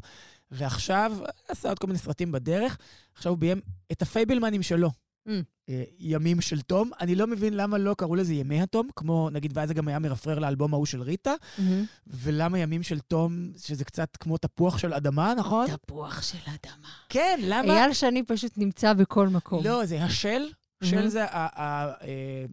[0.51, 1.13] ועכשיו
[1.49, 2.79] עשה עוד כל מיני סרטים בדרך,
[3.15, 3.61] עכשיו הוא ביים
[3.93, 4.91] את הפייבלמנים שלו.
[5.29, 5.31] Mm.
[5.69, 6.91] אה, ימים של תום.
[7.01, 9.99] אני לא מבין למה לא קראו לזה ימי התום, כמו נגיד, ואז זה גם היה
[9.99, 11.85] מרפרר לאלבום ההוא של ריטה, מהמם.
[12.07, 15.67] ולמה ימים של תום, שזה קצת כמו תפוח של אדמה, נכון?
[15.77, 16.87] תפוח של אדמה.
[17.09, 17.73] כן, למה?
[17.73, 19.65] אייל שני פשוט נמצא בכל מקום.
[19.65, 20.49] לא, זה השל.
[20.85, 21.09] של מהמם.
[21.09, 21.29] זה ה...
[21.63, 22.45] ה- אה,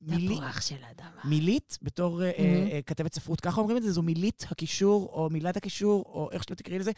[0.00, 1.20] מילי- תפוח של אדמה.
[1.24, 2.68] מילית, בתור אה, מהמם.
[2.70, 6.44] אה, כתבת ספרות, ככה אומרים את זה, זו מילית הקישור, או מילת הקישור, או איך
[6.44, 6.90] שלא תקראי לזה,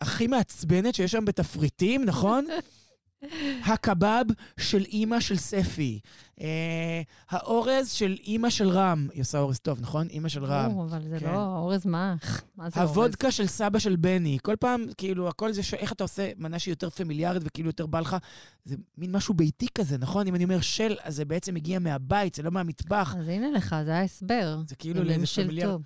[0.00, 2.46] הכי מעצבנת שיש שם בתפריטים, נכון?
[3.66, 4.24] הקבב
[4.56, 6.00] של אימא של ספי.
[6.40, 9.08] אה, האורז של אימא של רם.
[9.12, 10.06] היא עושה אורז טוב, נכון?
[10.06, 10.70] אימא של רם.
[10.70, 11.26] ברור, אבל זה כן.
[11.32, 12.14] לא אורז מה?
[12.56, 12.90] מה זה אורז?
[12.96, 14.38] הוודקה של סבא של בני.
[14.42, 15.74] כל פעם, כאילו, הכל זה ש...
[15.74, 18.16] איך אתה עושה מנה שהיא יותר פמיליארית וכאילו יותר בא לך.
[18.64, 20.26] זה מין משהו ביתי כזה, נכון?
[20.26, 23.14] אם אני אומר של, אז זה בעצם מגיע מהבית, זה לא מהמטבח.
[23.18, 24.58] אז הנה לך, זה ההסבר.
[24.68, 25.70] זה כאילו לאיזה של פמיליאר.
[25.72, 25.82] טוב.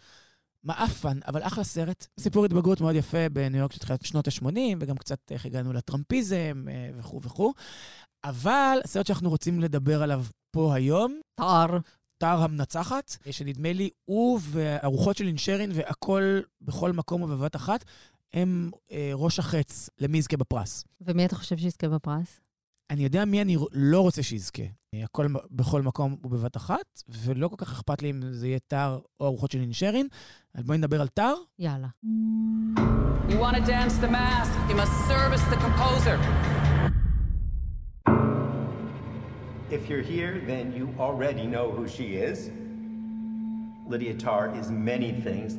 [0.65, 2.07] מעפן, אבל אחלה סרט.
[2.21, 6.65] סיפור התבגרות מאוד יפה בניו יורק של תחילת שנות ה-80, וגם קצת איך הגענו לטראמפיזם
[6.69, 7.53] אה, וכו' וכו'.
[8.25, 11.79] אבל הסרט שאנחנו רוצים לדבר עליו פה היום, טהר.
[12.19, 17.85] טאר המנצחת, שנדמה לי הוא והרוחות של אינשרין והכל בכל מקום ובבת אחת,
[18.33, 20.85] הם אה, ראש החץ למי יזכה בפרס.
[21.01, 22.41] ומי אתה חושב שיזכה בפרס?
[22.91, 24.63] אני יודע מי אני לא רוצה שיזכה.
[24.95, 29.01] אה, הכל בכל מקום ובבת אחת, ולא כל כך אכפת לי אם זה יהיה טאר
[29.21, 30.07] או הרוחות של אינשרין.
[30.55, 31.35] אז בואי נדבר על טאר.
[31.59, 31.89] יאללה.
[33.29, 36.17] You want to dance the mass, you must service the composer.
[39.71, 42.39] If you're here, then you already know who she is.
[43.91, 45.51] Lydia Tarr is many things.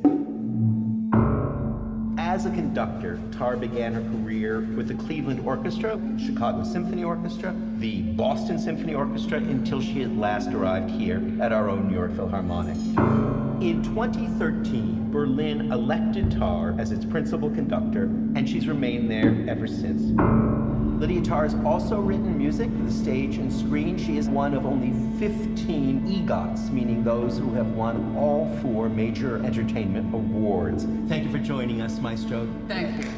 [2.40, 8.00] As a conductor, Tar began her career with the Cleveland Orchestra, Chicago Symphony Orchestra, the
[8.00, 12.76] Boston Symphony Orchestra, until she at last arrived here at our own New York Philharmonic.
[13.62, 20.18] In 2013, Berlin elected Tar as its principal conductor, and she's remained there ever since.
[20.99, 23.97] Lydia Tarr has also written music for the stage and screen.
[23.97, 29.43] She is one of only 15 EGOTs, meaning those who have won all four major
[29.43, 30.85] entertainment awards.
[31.07, 32.47] Thank you for joining us, Maestro.
[32.67, 33.09] Thank you.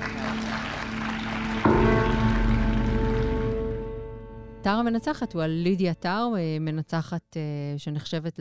[4.61, 8.39] טהר המנצחת הוא על לידיה טהר, אה, מנצחת אה, שנחשבת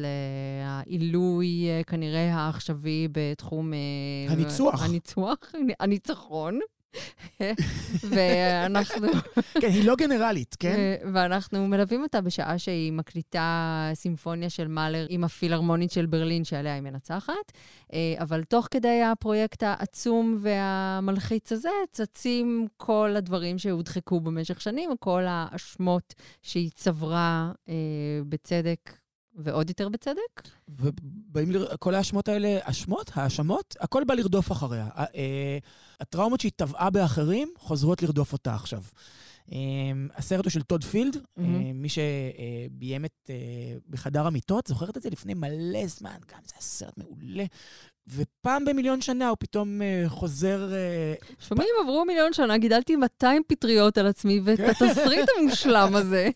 [0.87, 3.73] לעילוי אה, כנראה העכשווי בתחום...
[3.73, 4.83] אה, הניצוח.
[4.83, 5.39] הניצוח,
[5.81, 6.59] הניצחון.
[8.12, 9.08] ואנחנו...
[9.62, 10.96] כן, היא לא גנרלית, כן?
[11.14, 16.82] ואנחנו מלווים אותה בשעה שהיא מקליטה סימפוניה של מאלר עם הפילהרמונית של ברלין, שעליה היא
[16.82, 17.52] מנצחת.
[17.94, 25.24] אה, אבל תוך כדי הפרויקט העצום והמלחיץ הזה, צצים כל הדברים שהודחקו במשך שנים, כל
[25.28, 27.74] האשמות שהיא צברה אה,
[28.30, 29.01] בצדק.
[29.36, 30.42] ועוד יותר בצדק?
[30.70, 31.78] ובאים, ל...
[31.78, 33.12] כל האשמות האלה, אשמות?
[33.14, 33.76] האשמות?
[33.80, 34.88] הכל בא לרדוף אחריה.
[34.98, 35.58] אה,
[36.00, 38.82] הטראומות שהיא טבעה באחרים חוזרות לרדוף אותה עכשיו.
[39.52, 39.58] אה,
[40.16, 43.30] הסרט הוא של טוד פילד, אה, מי שביים את
[43.90, 47.46] בחדר המיטות, זוכרת את זה לפני מלא זמן, גם זה היה סרט מעולה.
[48.08, 50.72] ופעם במיליון שנה הוא פתאום חוזר...
[51.40, 56.30] שומעים, עברו מיליון שנה, גידלתי 200 פטריות על עצמי, ואת התסריט המושלם הזה.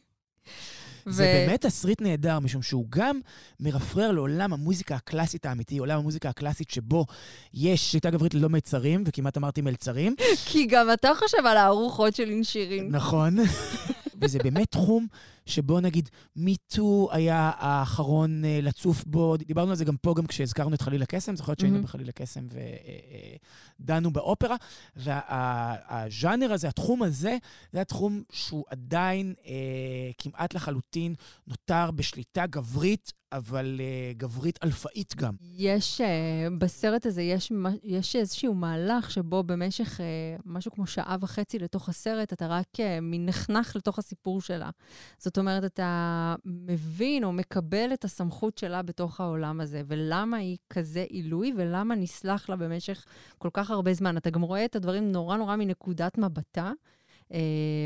[1.05, 3.19] זה באמת תסריט נהדר, משום שהוא גם
[3.59, 7.05] מרפרר לעולם המוזיקה הקלאסית האמיתי, עולם המוזיקה הקלאסית שבו
[7.53, 10.15] יש שיטה גברית ללא מיצרים, וכמעט אמרתי מלצרים.
[10.45, 12.87] כי גם אתה חושב על הארוחות של אינשירין.
[12.91, 13.37] נכון.
[14.21, 15.07] וזה באמת תחום
[15.45, 20.75] שבו נגיד מיטו היה האחרון אה, לצוף בו, דיברנו על זה גם פה, גם כשהזכרנו
[20.75, 21.85] את חליל הקסם, זוכרת שהיינו מהמם.
[21.85, 22.45] בחליל הקסם
[23.79, 24.55] ודנו באופרה,
[24.95, 27.37] והז'אנר הזה, התחום הזה,
[27.73, 29.53] זה התחום שהוא עדיין אה,
[30.17, 31.15] כמעט לחלוטין
[31.47, 35.33] נותר בשליטה גברית, אבל אה, גברית אלפאית גם.
[35.41, 36.03] יש, uh,
[36.57, 37.51] בסרט הזה יש,
[37.83, 42.81] יש איזשהו מהלך שבו במשך uh, משהו כמו שעה וחצי לתוך הסרט, אתה רק uh,
[43.01, 44.69] מין נחנך לתוך הסיפור שלה.
[45.17, 51.05] זאת אומרת, אתה מבין או מקבל את הסמכות שלה בתוך העולם הזה, ולמה היא כזה
[51.09, 53.05] עילוי, ולמה נסלח לה במשך
[53.37, 54.17] כל כך הרבה זמן.
[54.17, 56.71] אתה גם רואה את הדברים נורא נורא מנקודת מבטה.
[57.25, 57.35] Uh,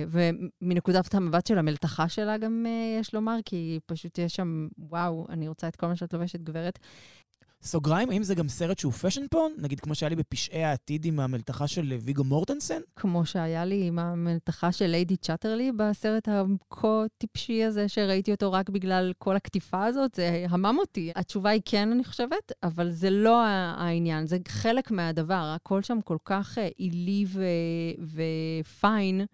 [0.10, 5.48] ומנקודת המבט של המלתחה שלה גם uh, יש לומר, כי פשוט יש שם, וואו, אני
[5.48, 6.80] רוצה את כל מה שאת לובשת, גברת.
[7.64, 9.52] סוגריים, האם זה גם סרט שהוא פשן פורן?
[9.58, 12.82] נגיד כמו שהיה לי בפשעי העתיד עם המלתחה של ויגו מורטנסן?
[12.96, 19.14] כמו שהיה לי עם המלתחה של ליידי צ'אטרלי בסרט הכה-טיפשי הזה, שראיתי אותו רק בגלל
[19.18, 21.12] כל הקטיפה הזאת, זה המם אותי.
[21.16, 25.54] התשובה היא כן, אני חושבת, אבל זה לא העניין, זה חלק מהדבר.
[25.56, 27.44] הכל שם כל כך אה, עילי ו-
[28.62, 29.26] ופיין,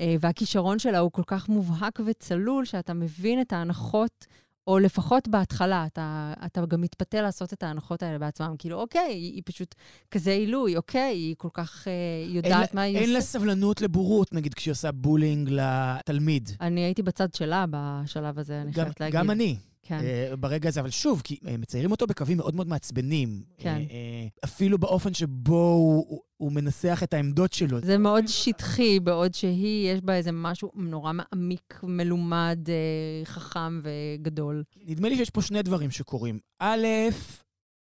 [0.00, 4.26] אה, והכישרון שלה הוא כל כך מובהק וצלול, שאתה מבין את ההנחות.
[4.68, 8.54] או לפחות בהתחלה, אתה, אתה גם מתפתה לעשות את ההנחות האלה בעצמם.
[8.58, 9.74] כאילו, אוקיי, היא, פשוט
[10.10, 11.92] כזה עילוי, אוקיי, היא כל כך אה,
[12.34, 13.28] יודעת אין, מה היא אין לה עושה.
[13.28, 16.50] סבלנות לבורות, נגיד כשהיא עושה בולינג לתלמיד.
[16.60, 19.20] אני הייתי בצד שלה בשלב הזה, אני גם, חייבת להגיד.
[19.20, 19.56] גם אני.
[19.82, 19.98] כן.
[20.00, 23.42] אה, ברגע הזה, אבל שוב, כי אה, מציירים אותו בקווים מאוד מאוד מעצבנים.
[23.58, 23.82] כן.
[23.90, 27.80] אה, אפילו באופן שבו הוא, הוא, מנסח את העמדות שלו.
[27.80, 34.64] זה מאוד שטחי, בעוד שהיא, יש בה איזה משהו נורא מעמיק, מלומד, אה, חכם וגדול.
[34.86, 36.38] נדמה לי שיש פה שני דברים שקורים.
[36.58, 36.86] א',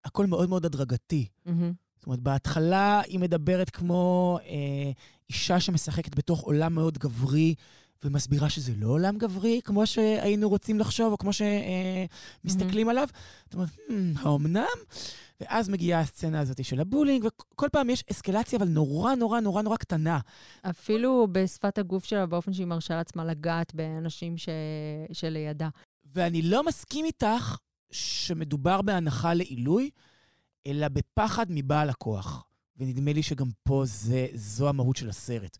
[0.04, 1.26] הכל מאוד מאוד הדרגתי.
[1.46, 1.72] מהמם.
[1.96, 4.90] זאת אומרת, בהתחלה היא מדברת כמו אה,
[5.30, 7.54] אישה שמשחקת בתוך עולם מאוד גברי,
[8.04, 13.08] ומסבירה שזה לא עולם גברי, כמו שהיינו רוצים לחשוב, או כמו שמסתכלים עליו.
[13.44, 14.64] זאת אומרת, "Hmm, האומנם?
[15.42, 19.76] ואז מגיעה הסצנה הזאת של הבולינג, וכל פעם יש אסקלציה, אבל נורא נורא נורא נורא
[19.76, 20.18] קטנה.
[20.62, 24.48] אפילו בשפת הגוף שלה, באופן שהיא מרשה לעצמה לגעת באנשים ש...
[25.12, 25.68] שלידה.
[26.14, 27.56] ואני לא מסכים איתך
[27.90, 29.90] שמדובר בהנחה לעילוי,
[30.66, 32.44] אלא בפחד מבעל הכוח.
[32.76, 35.56] ונדמה לי שגם פה זה, זו המהות של הסרט.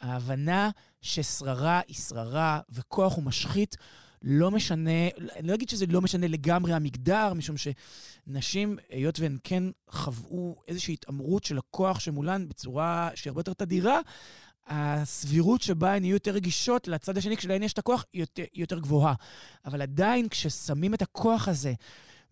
[0.00, 3.76] ההבנה ששררה היא שררה וכוח הוא משחית,
[4.24, 9.64] לא משנה, אני לא אגיד שזה לא משנה לגמרי המגדר, משום שנשים, היות והן כן
[9.88, 14.00] חוו איזושהי התעמרות של הכוח שמולן בצורה שהיא הרבה יותר תדירה,
[14.66, 18.78] הסבירות שבה הן יהיו יותר רגישות לצד השני, כשלהן יש את הכוח, היא יותר, יותר
[18.78, 19.14] גבוהה.
[19.64, 21.72] אבל עדיין, כששמים את הכוח הזה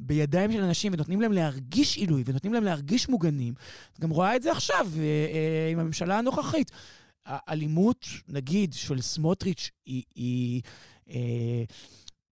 [0.00, 3.54] בידיים של אנשים ונותנים להם להרגיש עילוי ונותנים להם להרגיש מוגנים,
[3.92, 6.70] את גם רואה את זה עכשיו אה, אה, עם הממשלה הנוכחית.
[7.26, 10.62] האלימות, נגיד, של סמוטריץ' היא, היא
[11.10, 11.64] אה,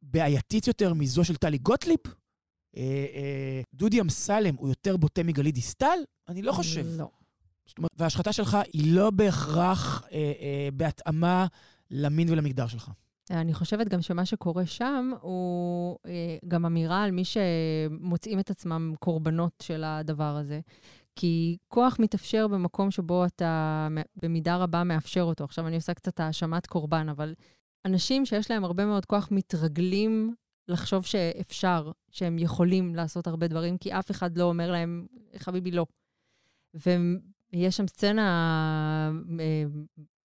[0.03, 1.99] בעייתית יותר מזו של טלי גוטליב?
[2.77, 2.83] אה,
[3.15, 5.99] אה, דודי אמסלם הוא יותר בוטה מגלית דיסטל?
[6.29, 6.87] אני לא חושב.
[6.99, 7.09] לא.
[7.67, 11.47] זאת אומרת, וההשחתה שלך היא לא בהכרח אה, אה, בהתאמה
[11.91, 12.91] למין ולמגדר שלך.
[13.31, 18.95] אני חושבת גם שמה שקורה שם הוא אה, גם אמירה על מי שמוצאים את עצמם
[19.01, 20.61] קורבנות של הדבר הזה.
[21.17, 23.89] כי כוח מתאפשר במקום שבו אתה
[24.23, 25.45] במידה רבה מאפשר אותו.
[25.45, 27.35] עכשיו, אני עושה קצת האשמת קורבן, אבל
[27.85, 30.35] אנשים שיש להם הרבה מאוד כוח מתרגלים
[30.69, 35.87] לחשוב שאפשר, שהם יכולים לעשות הרבה דברים, כי אף אחד לא אומר להם, חביבי, לא.
[36.75, 39.65] ויש שם סצנה אה,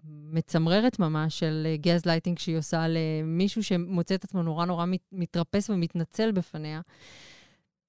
[0.04, 5.69] מצמררת ממש של גז לייטינג שהיא עושה למישהו שמוצא את עצמו נורא נורא מת, מתרפס
[5.69, 6.82] ומתנצל בפניה.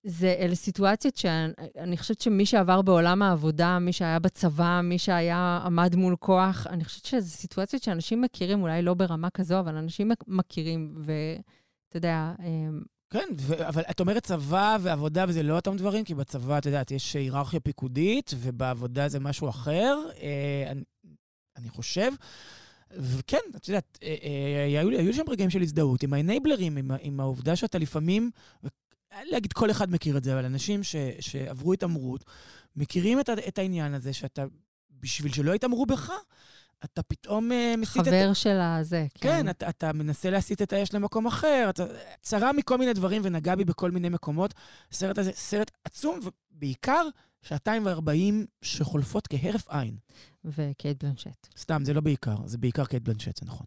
[0.04, 5.96] זה אלה סיטואציות שאני חושבת שמי שעבר בעולם העבודה, מי שהיה בצבא, מי שהיה עמד
[5.96, 10.94] מול כוח, אני חושבת שזה סיטואציות שאנשים מכירים, אולי לא ברמה כזו, אבל אנשים מכירים,
[10.96, 12.32] ואתה יודע...
[13.10, 16.90] כן, ו- אבל את אומרת צבא ועבודה וזה לא אותם דברים, כי בצבא, את יודעת,
[16.90, 20.82] יש היררכיה פיקודית, ובעבודה זה משהו אחר, אה, אני,
[21.56, 22.12] אני חושב.
[22.90, 27.20] וכן, את יודעת, אה, אה, היו, היו שם רגעים של הזדהות עם האנייבלרים, עם, עם
[27.20, 28.30] העובדה שאתה לפעמים,
[29.24, 32.24] להגיד כל אחד מכיר את זה, אבל אנשים ש, שעברו התעמרות,
[32.76, 34.44] מכירים את, את העניין הזה שאתה,
[35.00, 36.12] בשביל שלא יתעמרו בך,
[36.84, 38.06] אתה פתאום uh, מסיט את...
[38.06, 39.28] חבר של הזה, כן.
[39.28, 41.84] כן, אתה, אתה מנסה להסיט את האש למקום אחר, אתה
[42.22, 44.54] צרה מכל מיני דברים ונגע בי בכל מיני מקומות.
[44.90, 47.06] הסרט הזה סרט עצום, ובעיקר
[47.42, 49.96] שעתיים וארבעים שחולפות כהרף עין.
[50.44, 51.46] וקייט בלנשט.
[51.58, 53.66] סתם, זה לא בעיקר, זה בעיקר קייט בלנשט, זה נכון.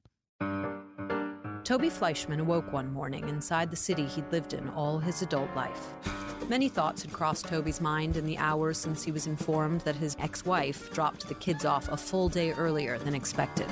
[1.64, 5.94] Toby Fleischman awoke one morning inside the city he'd lived in all his adult life.
[6.50, 10.18] Many thoughts had crossed Toby's mind in the hours since he was informed that his
[10.20, 13.68] ex wife dropped the kids off a full day earlier than expected.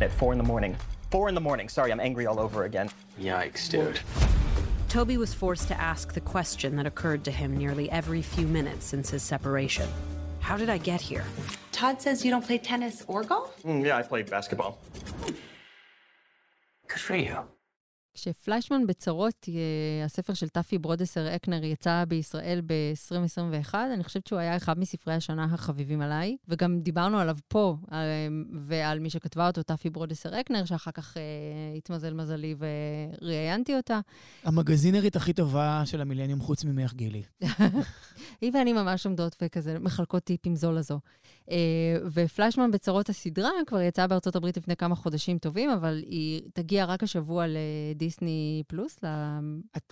[0.00, 0.76] At four in the morning.
[1.12, 1.68] Four in the morning.
[1.68, 2.90] Sorry, I'm angry all over again.
[3.20, 4.00] Yikes, dude.
[4.88, 8.86] Toby was forced to ask the question that occurred to him nearly every few minutes
[8.86, 9.88] since his separation
[10.40, 11.24] How did I get here?
[11.70, 13.62] Todd says you don't play tennis or golf?
[13.62, 14.80] Mm, yeah, I played basketball.
[16.88, 17.57] Good for you.
[18.18, 24.56] כשפליישמן בצרות, אה, הספר של טאפי ברודסר אקנר יצא בישראל ב-2021, אני חושבת שהוא היה
[24.56, 27.98] אחד מספרי השנה החביבים עליי, וגם דיברנו עליו פה, אה,
[28.60, 31.22] ועל מי שכתבה אותו, טאפי ברודסר אקנר, שאחר כך אה,
[31.76, 34.00] התמזל מזלי וראיינתי אותה.
[34.44, 37.22] המגזינרית הכי טובה של המילניום חוץ ממך, גילי.
[38.40, 41.00] היא ואני ממש עומדות וכזה מחלקות טיפים זו לזו.
[42.14, 47.02] ופליישמן בצרות הסדרה כבר יצאה בארצות הברית לפני כמה חודשים טובים, אבל היא תגיע רק
[47.02, 47.46] השבוע
[48.08, 48.98] לדיסני פלוס.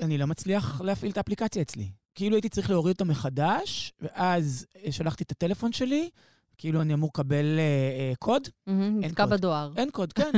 [0.00, 1.90] אני לא מצליח להפעיל את האפליקציה אצלי.
[2.14, 6.10] כאילו הייתי צריך להוריד אותה מחדש, ואז אה, שלחתי את הטלפון שלי,
[6.58, 8.48] כאילו אני אמור לקבל אה, אה, קוד.
[8.66, 9.26] נתקע.
[9.26, 9.72] בדואר.
[9.76, 10.30] אין קוד, כן,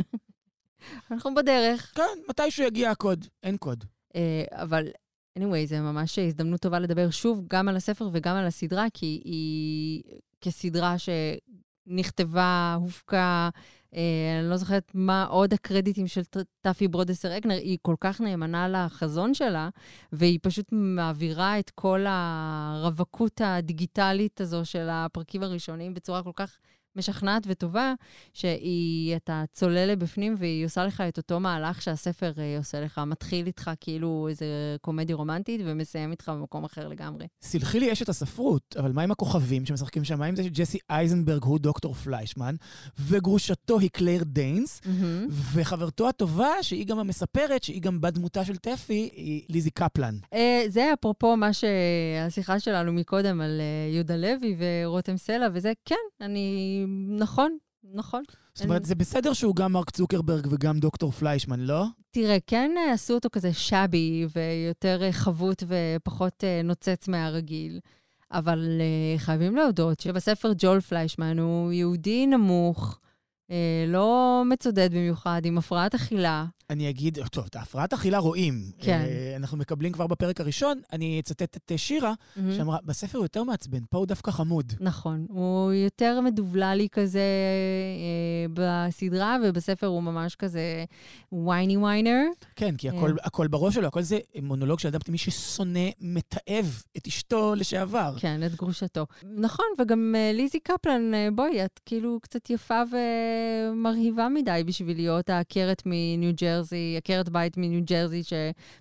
[1.11, 1.93] אנחנו בדרך.
[1.95, 3.85] כן, מתישהו יגיע הקוד, אין קוד.
[4.17, 4.89] אה, אבל
[5.39, 10.03] anyway, זה ממש הזדמנות טובה לדבר שוב גם על הספר וגם על הסדרה, כי היא
[10.41, 13.49] כסדרה שנכתבה, הופקה,
[13.93, 16.23] אני לא זוכרת מה עוד הקרדיטים של
[16.61, 19.69] טאפי ברודסר אקנר, היא כל כך נאמנה לחזון שלה,
[20.13, 26.59] והיא פשוט מעבירה את כל הרווקות הדיגיטלית הזו של הפרקים הראשונים בצורה כל כך
[26.99, 27.95] משכנעת וטובה,
[28.35, 33.01] שהיא, אתה צולל לבפנים והיא עושה לך את אותו מהלך שהספר אה, עושה לך.
[33.07, 34.47] מתחיל איתך כאילו איזה
[34.81, 37.27] קומדיה רומנטית ומסיים איתך במקום אחר לגמרי.
[37.43, 40.19] סלחי לי אשת הספרות, אבל מה עם הכוכבים שמשחקים שם?
[40.19, 42.55] מה עם זה שג'סי אייזנברג הוא דוקטור פליישמן,
[42.99, 44.81] וגרושתו היא קלייר דיינס,
[45.53, 50.15] וחברתו הטובה, שהיא גם המספרת, שהיא גם בת דמותה של טפי, היא ליזי קפלן.
[50.33, 55.95] אה, זה אפרופו מה שהשיחה שלנו מקודם על אה, יהודה לוי ורותם סלע וזה, כן,
[56.21, 56.85] אני...
[57.19, 57.57] נכון,
[57.95, 58.23] נכון.
[58.55, 61.85] זאת אומרת, זה בסדר שהוא גם מרק צוקרברג וגם דוקטור פליישמן, לא?
[62.11, 67.81] תראה, כן אה, עשו אותו כזה שבי ויותר חבוט ופחות נוצץ מהרגיל.
[68.31, 72.99] אבל אה, חייבים להודות שבספר ג'ול פליישמן הוא יהודי נמוך,
[73.87, 76.45] לא מצודד במיוחד, עם הפרעת אכילה.
[76.71, 78.63] אני אגיד, טוב, את ההפרעת אכילה רואים.
[78.79, 79.01] כן.
[79.01, 82.53] אה, אנחנו מקבלים כבר בפרק הראשון, אני אצטט את אה, שירה, מהמם.
[82.57, 84.73] שאמרה, בספר הוא יותר מעצבן, פה הוא דווקא חמוד.
[84.81, 90.85] נכון, הוא יותר מדובללי כזה אה, בסדרה, ובספר הוא ממש כזה
[91.33, 92.23] וייני ויינר.
[92.57, 92.97] כן, כי אה.
[92.97, 98.15] הכל, הכל בראש שלו, הכל זה מונולוג של אדם תמיד ששונא, מתעב את אשתו לשעבר.
[98.19, 99.07] כן, את גרושתו.
[99.23, 102.83] נכון, וגם אה, ליזי קפלן, אה, בואי, את כאילו קצת יפה
[103.73, 108.23] ומרהיבה מדי בשביל להיות העקרת מניו ג'רזי, עקרת בית מניו ג'רזי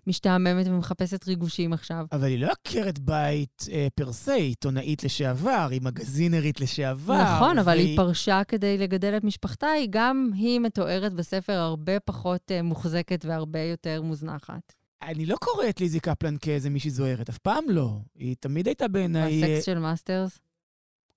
[0.07, 2.05] שמשתעממת ומחפשת ריגושים עכשיו.
[2.11, 7.23] אבל היא לא עקרת בית אה, פר סה, היא עיתונאית לשעבר, היא מגזינרית לשעבר.
[7.23, 11.99] נכון, אבל והיא- היא פרשה כדי לגדל את משפחתה, היא גם היא מתוארת בספר הרבה
[11.99, 14.73] פחות אה, מוחזקת והרבה יותר מוזנחת.
[15.03, 17.97] אני לא קורא את ליזי קפלן כאיזה מישהי זוהרת, אף פעם לא.
[18.15, 19.43] היא תמיד הייתה בעיניי...
[19.43, 20.39] הסקס של מאסטרס,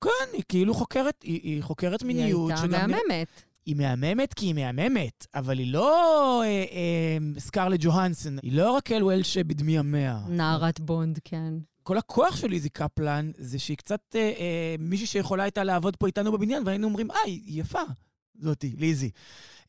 [0.04, 2.50] כן, היא כאילו חוקרת, היא, היא חוקרת היא מיניות.
[2.50, 3.28] הייתה שגם- מהממת.
[3.66, 6.02] היא מהממת כי היא מהממת, אבל היא לא
[6.42, 10.20] אה, אה, סקרלט ג'והנסון, היא לא רקל וולש בדמי ימיה.
[10.28, 11.54] נערת בונד, כן.
[11.82, 16.06] כל הכוח של ליזי קפלן זה שהיא קצת אה, אה, מישהי שיכולה הייתה לעבוד פה
[16.06, 17.82] איתנו בבניין, והיינו אומרים, אה, היא היא יפה,
[18.38, 19.10] זאתי, ליזי.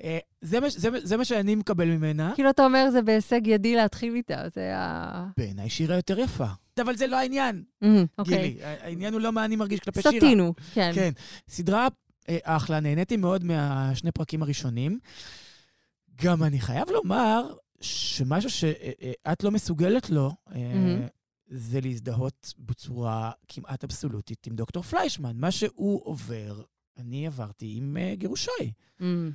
[0.04, 2.32] אה, זה, מה, זה, זה מה שאני מקבל ממנה.
[2.36, 5.28] כאילו אתה אומר, זה בהישג ידי להתחיל איתה, זה ה...
[5.38, 6.48] בעיניי שירה יותר יפה.
[6.82, 7.64] אבל זה לא העניין,
[8.18, 8.50] אוקיי.
[8.50, 8.58] גילי.
[8.64, 10.16] העניין הוא לא מה אני מרגיש כלפי שירה.
[10.18, 10.92] סטינו, כן.
[10.96, 11.12] כן.
[11.50, 11.88] סדרה
[12.30, 15.00] אה, אחלה, נהניתי מאוד מהשני פרקים הראשונים.
[16.16, 21.08] גם אני חייב לומר שמשהו שאת לא מסוגלת לו, אה, מהמם.
[21.48, 25.38] זה להזדהות בצורה כמעט אבסולוטית עם דוקטור פליישמן.
[25.38, 26.62] מה שהוא עובר,
[26.98, 28.72] אני עברתי עם אה, גירושיי.
[29.02, 29.32] אמ,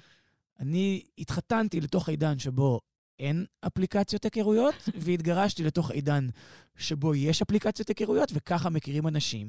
[0.60, 2.80] אני התחתנתי לתוך עידן שבו
[3.18, 6.28] אין אפליקציות היכרויות, והתגרשתי לתוך עידן
[6.76, 9.48] שבו יש אפליקציות היכרויות, וככה מכירים אנשים.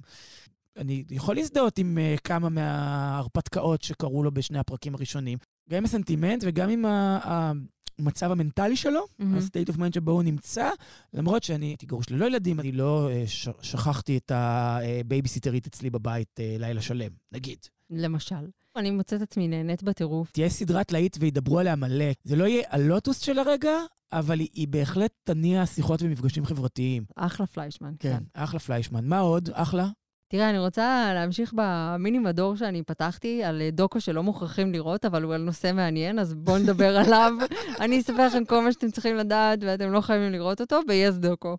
[0.77, 5.37] אני יכול להזדהות עם uh, כמה מההרפתקאות שקרו לו בשני הפרקים הראשונים,
[5.69, 7.51] גם עם הסנטימנט וגם עם ה-
[7.99, 9.37] המצב המנטלי שלו, מהמם.
[9.37, 10.69] ה-state of mind שבו הוא נמצא,
[11.13, 16.39] למרות שאני הייתי גרוש ללא ילדים, אני לא אה, ש- שכחתי את הבייביסיטרית אצלי בבית
[16.39, 17.57] אה, לילה שלם, נגיד.
[17.89, 18.35] למשל.
[18.75, 20.31] אני מוצאת עצמי נהנית בטירוף.
[20.31, 22.05] תהיה סדרת להיט וידברו עליה מלא.
[22.23, 23.71] זה לא יהיה הלוטוס של הרגע,
[24.11, 27.05] אבל היא, היא בהחלט תניע שיחות ומפגשים חברתיים.
[27.15, 27.93] אחלה פליישמן.
[27.99, 29.05] כן, אחלה פליישמן.
[29.07, 29.49] מה עוד?
[29.53, 29.87] אחלה?
[30.27, 35.23] תראה, אני רוצה להמשיך במיני מדור שאני פתחתי על אה, דוקו שלא מוכרחים לראות, אבל
[35.23, 37.33] הוא על נושא מעניין, אז בואו נדבר עליו.
[37.79, 41.55] אני אספר לכם כל מה שאתם צריכים לדעת, ואתם לא חייבים לראות אותו, ב-yes דוקו.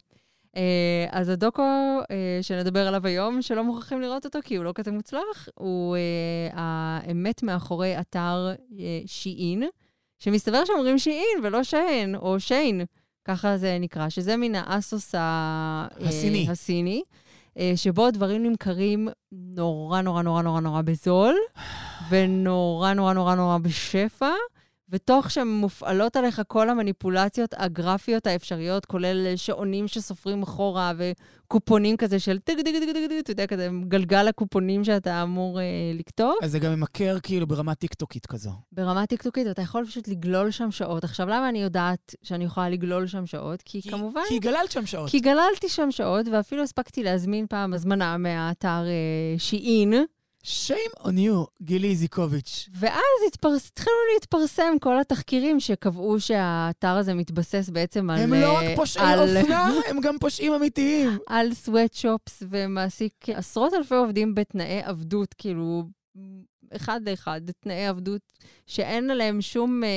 [0.57, 1.63] אה, אז הדוקו
[2.11, 6.51] אה, שנדבר עליו היום, שלא מוכרחים לראות אותו כי הוא לא כזה מוצלח, הוא אה,
[6.53, 9.63] האמת מאחורי אתר אה, שיעין,
[10.19, 12.85] שמסתבר שאומרים שיעין ולא שיין, או שיין,
[13.25, 15.87] ככה זה נקרא, שזה מן האסוס ה...
[16.01, 16.47] הסיני.
[16.51, 17.03] הסיני.
[17.59, 21.35] אה, שבו דברים נמכרים נורא נורא נורא נורא נורא בזול,
[22.11, 24.31] ונורא נורא נורא נורא בשפע,
[24.91, 32.55] ותוך שמופעלות עליך כל המניפולציות הגרפיות האפשריות, כולל שעונים שסופרים אחורה, וקופונים כזה של טג
[32.55, 36.35] טג טג טג טג, אתה יודע, כזה גלגל הקופונים שאתה אמור אה, לכתוב.
[36.43, 38.51] אז זה גם ממכר כאילו ברמה טיקטוקית כזו.
[38.73, 41.05] ברמה טיקטוקית, אתה יכול פשוט לגלול שם שעות.
[41.05, 43.63] עכשיו, למה אני יודעת שאני יכולה לגלול שם שעות?
[43.63, 44.21] כי, כי כמובן...
[44.29, 45.11] כי גללת שם שעות.
[45.11, 49.95] כי גללתי שם שעות, ואפילו הספקתי להזמין פעם הזמנה מהאתר אה, Shein,
[50.45, 52.69] shame on you, גילי איזיקוביץ'.
[52.75, 52.95] ואז
[53.29, 58.19] התפרס, התחילו להתפרסם כל התחקירים שקבעו שהאתר הזה מתבסס בעצם על...
[58.19, 61.19] הם לא רק פושעי על- אופנה, הם גם פושעים אמיתיים.
[61.27, 65.83] על סוואטשופס ומעסיק עשרות אלפי עובדים בתנאי עבדות, כאילו,
[66.77, 68.21] אחד לאחד, תנאי עבדות
[68.67, 69.89] שאין עליהם שום אה,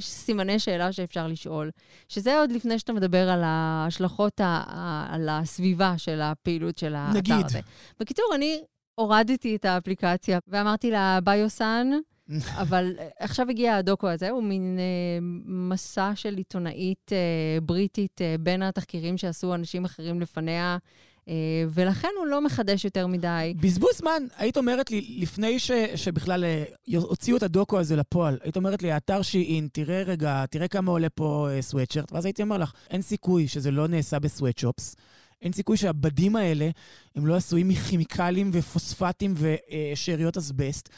[0.00, 1.70] סימני שאלה שאפשר לשאול.
[2.08, 7.18] שזה עוד לפני שאתה מדבר על ההשלכות, ה- ה- על הסביבה של הפעילות של האתר
[7.18, 7.46] נגיד.
[7.46, 7.60] הזה.
[8.00, 8.62] בקיצור, אני
[9.00, 11.90] הורדתי את האפליקציה ואמרתי לה, ביוסן,
[12.62, 18.34] אבל אה, עכשיו הגיע הדוקו הזה, הוא מין אה, מסע של עיתונאית אה, בריטית אה,
[18.40, 20.78] בין התחקירים שעשו אנשים אחרים לפניה,
[21.28, 21.34] אה,
[21.70, 23.54] ולכן הוא לא מחדש יותר מדי.
[23.60, 26.64] בזבוז זמן, היית אומרת לי, לפני ש, שבכלל אה,
[26.98, 31.08] הוציאו את הדוקו הזה לפועל, היית אומרת לי, האתר שיעין, תראה רגע, תראה כמה עולה
[31.08, 34.96] פה אה, סוואטשרט, ואז הייתי אומר לך, אין סיכוי שזה לא נעשה בסוואטשופס.
[35.42, 36.70] אין סיכוי שהבדים האלה
[37.16, 40.88] הם לא עשויים מכימיקלים ופוספטים ושאריות אסבסט,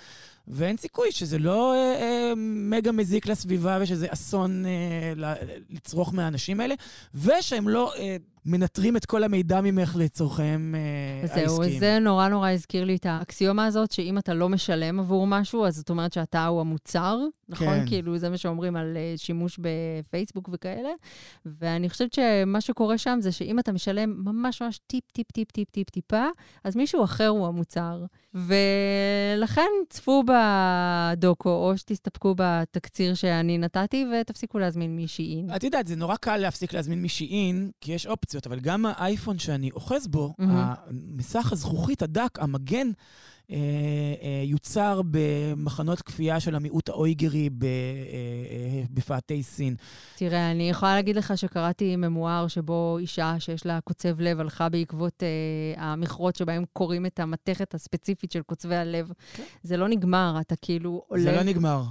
[0.48, 5.32] ואין סיכוי שזה לא אה, אה, מגה מזיק לסביבה ושזה אסון אה,
[5.70, 6.74] לצרוך מהאנשים האלה,
[7.14, 8.16] ושהם לא אה,
[8.46, 11.80] מנטרים את כל המידע ממך לצורכיהם אה, זהו, העסקיים.
[11.80, 15.76] זה נורא נורא הזכיר לי את האקסיומה הזאת, שאם אתה לא משלם עבור משהו, אז
[15.76, 17.18] זאת אומרת שאתה הוא המוצר,
[17.48, 17.66] נכון?
[17.66, 17.86] כן.
[17.86, 20.90] כאילו, זה מה שאומרים על אה, שימוש בפייסבוק וכאלה.
[21.46, 25.70] ואני חושבת שמה שקורה שם זה שאם אתה משלם ממש ממש טיפ, טיפ, טיפ, טיפ,
[25.70, 26.26] טיפ, טיפה,
[26.64, 28.04] אז מישהו אחר הוא המוצר.
[28.34, 35.42] ולכן צפו בדוקו, או שתסתפקו בתקציר שאני נתתי, ותפסיקו להזמין מישהי.
[35.56, 39.70] את יודעת, זה נורא קל להפסיק להזמין משיעין, כי יש אופציות, אבל גם האייפון שאני
[39.70, 40.74] אוחז בו, מהמם.
[40.86, 42.90] המסך הזכוכית הדק, המגן,
[43.50, 43.56] אה,
[44.22, 49.76] אה, יוצר במחנות כפייה של המיעוט האויגרי ב- אה, אה, בפאתי סין.
[50.16, 55.22] תראה, אני יכולה להגיד לך שקראתי ממואר שבו אישה שיש לה קוצב לב הלכה בעקבות
[55.22, 59.12] אה, המכרות שבהם קוראים את המתכת הספציפית של קוצבי הלב.
[59.62, 61.22] זה לא נגמר, אתה כאילו עולה...
[61.22, 61.82] זה לא נגמר.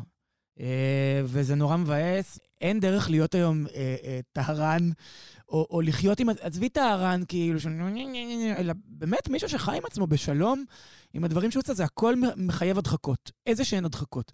[0.59, 2.39] אה, וזה נורא מבאס.
[2.61, 4.89] אין דרך להיות היום אה, אה, טהרן,
[5.49, 6.29] או, או לחיות עם...
[6.41, 7.67] עזבי טהרן, כאילו, ש...
[8.57, 10.63] אלא באמת מישהו שחי עם עצמו בשלום,
[11.13, 13.31] עם הדברים שהוא עושה, זה הכל מחייב הדחקות.
[13.47, 14.31] איזה שהן הדחקות.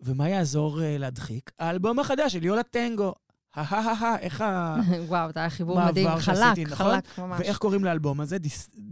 [0.00, 1.50] ומה יעזור להדחיק?
[1.58, 3.14] האלבום החדש של יולה טנגו.
[3.54, 4.76] הא-הא-הא, איך ה...
[5.08, 6.86] וואו, זה היה חיבור מדהים, חלק, נכון?
[6.92, 7.40] חלק ממש.
[7.40, 8.36] ואיך קוראים לאלבום הזה?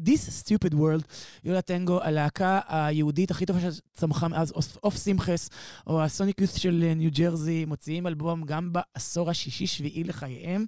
[0.06, 0.08] This,
[0.44, 1.04] Stupid World,
[1.44, 4.52] יולה טנגו, הלהקה היהודית הכי טובה שצמחה מאז
[4.84, 5.48] אוף- סימחס,
[5.86, 10.64] או הסוניק יוס של אה, ניו ג'רזי, מוציאים אלבום גם בעשור השישי-שביעי לחייהם.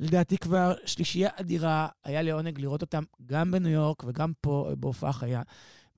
[0.00, 5.12] לדעתי כבר שלישייה אדירה, היה לעונג לראות אותם גם בניו יורק וגם פה אה, בהופעה
[5.12, 5.42] חיה.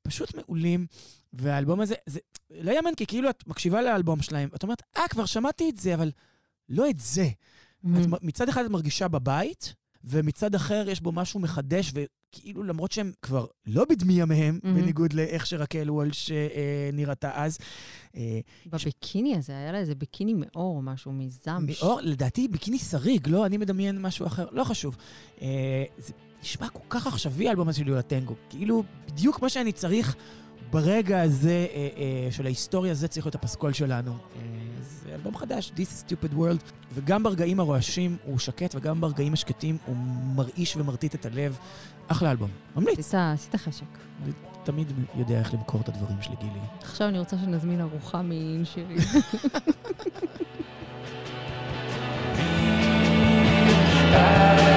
[0.02, 0.86] פשוט מעולים,
[1.32, 2.20] והאלבום הזה, זה
[2.50, 5.94] לא יאמן, כי כאילו את מקשיבה לאלבום שלהם, ואת אומרת, אה, כבר שמעתי את זה,
[5.94, 6.10] אבל
[6.68, 7.28] לא את זה.
[7.80, 12.92] את מ- מצד אחד את מרגישה בבית, ומצד אחר יש בו משהו מחדש, וכאילו למרות
[12.92, 14.80] שהם כבר לא בדמי ימיהם, מהמם.
[14.80, 17.58] בניגוד לאיך שרקל וולש אה, נראתה אז.
[18.16, 21.66] אה, בביקיני הזה, היה לה איזה ביקיני מאור או משהו מזעם.
[21.66, 23.46] מאור, לדעתי ביקיני שריג, לא?
[23.46, 24.96] אני מדמיין משהו אחר, לא חשוב.
[25.42, 26.12] אה, זה
[26.42, 28.34] נשמע כל כך עכשווי האלבום הזה של יולה טנגו.
[28.50, 30.16] כאילו, בדיוק מה שאני צריך
[30.70, 34.10] ברגע הזה אה, אה, של ההיסטוריה, זה צריך להיות הפסקול שלנו.
[34.12, 34.16] אה,
[34.80, 39.76] זה אלבום חדש, This is Stupid World, וגם ברגעים הרועשים הוא שקט, וגם ברגעים השקטים
[39.86, 39.96] הוא
[40.36, 41.58] מרעיש ומרטיט את הלב.
[42.08, 42.50] אחלה אלבום.
[42.76, 43.14] ממליץ.
[43.14, 43.84] עשית, חשק.
[44.24, 44.32] אני
[44.64, 46.60] תמיד יודע איך למכור את הדברים שלי, גילי.
[46.82, 48.96] עכשיו אני רוצה שנזמין ארוחה מאין שירי.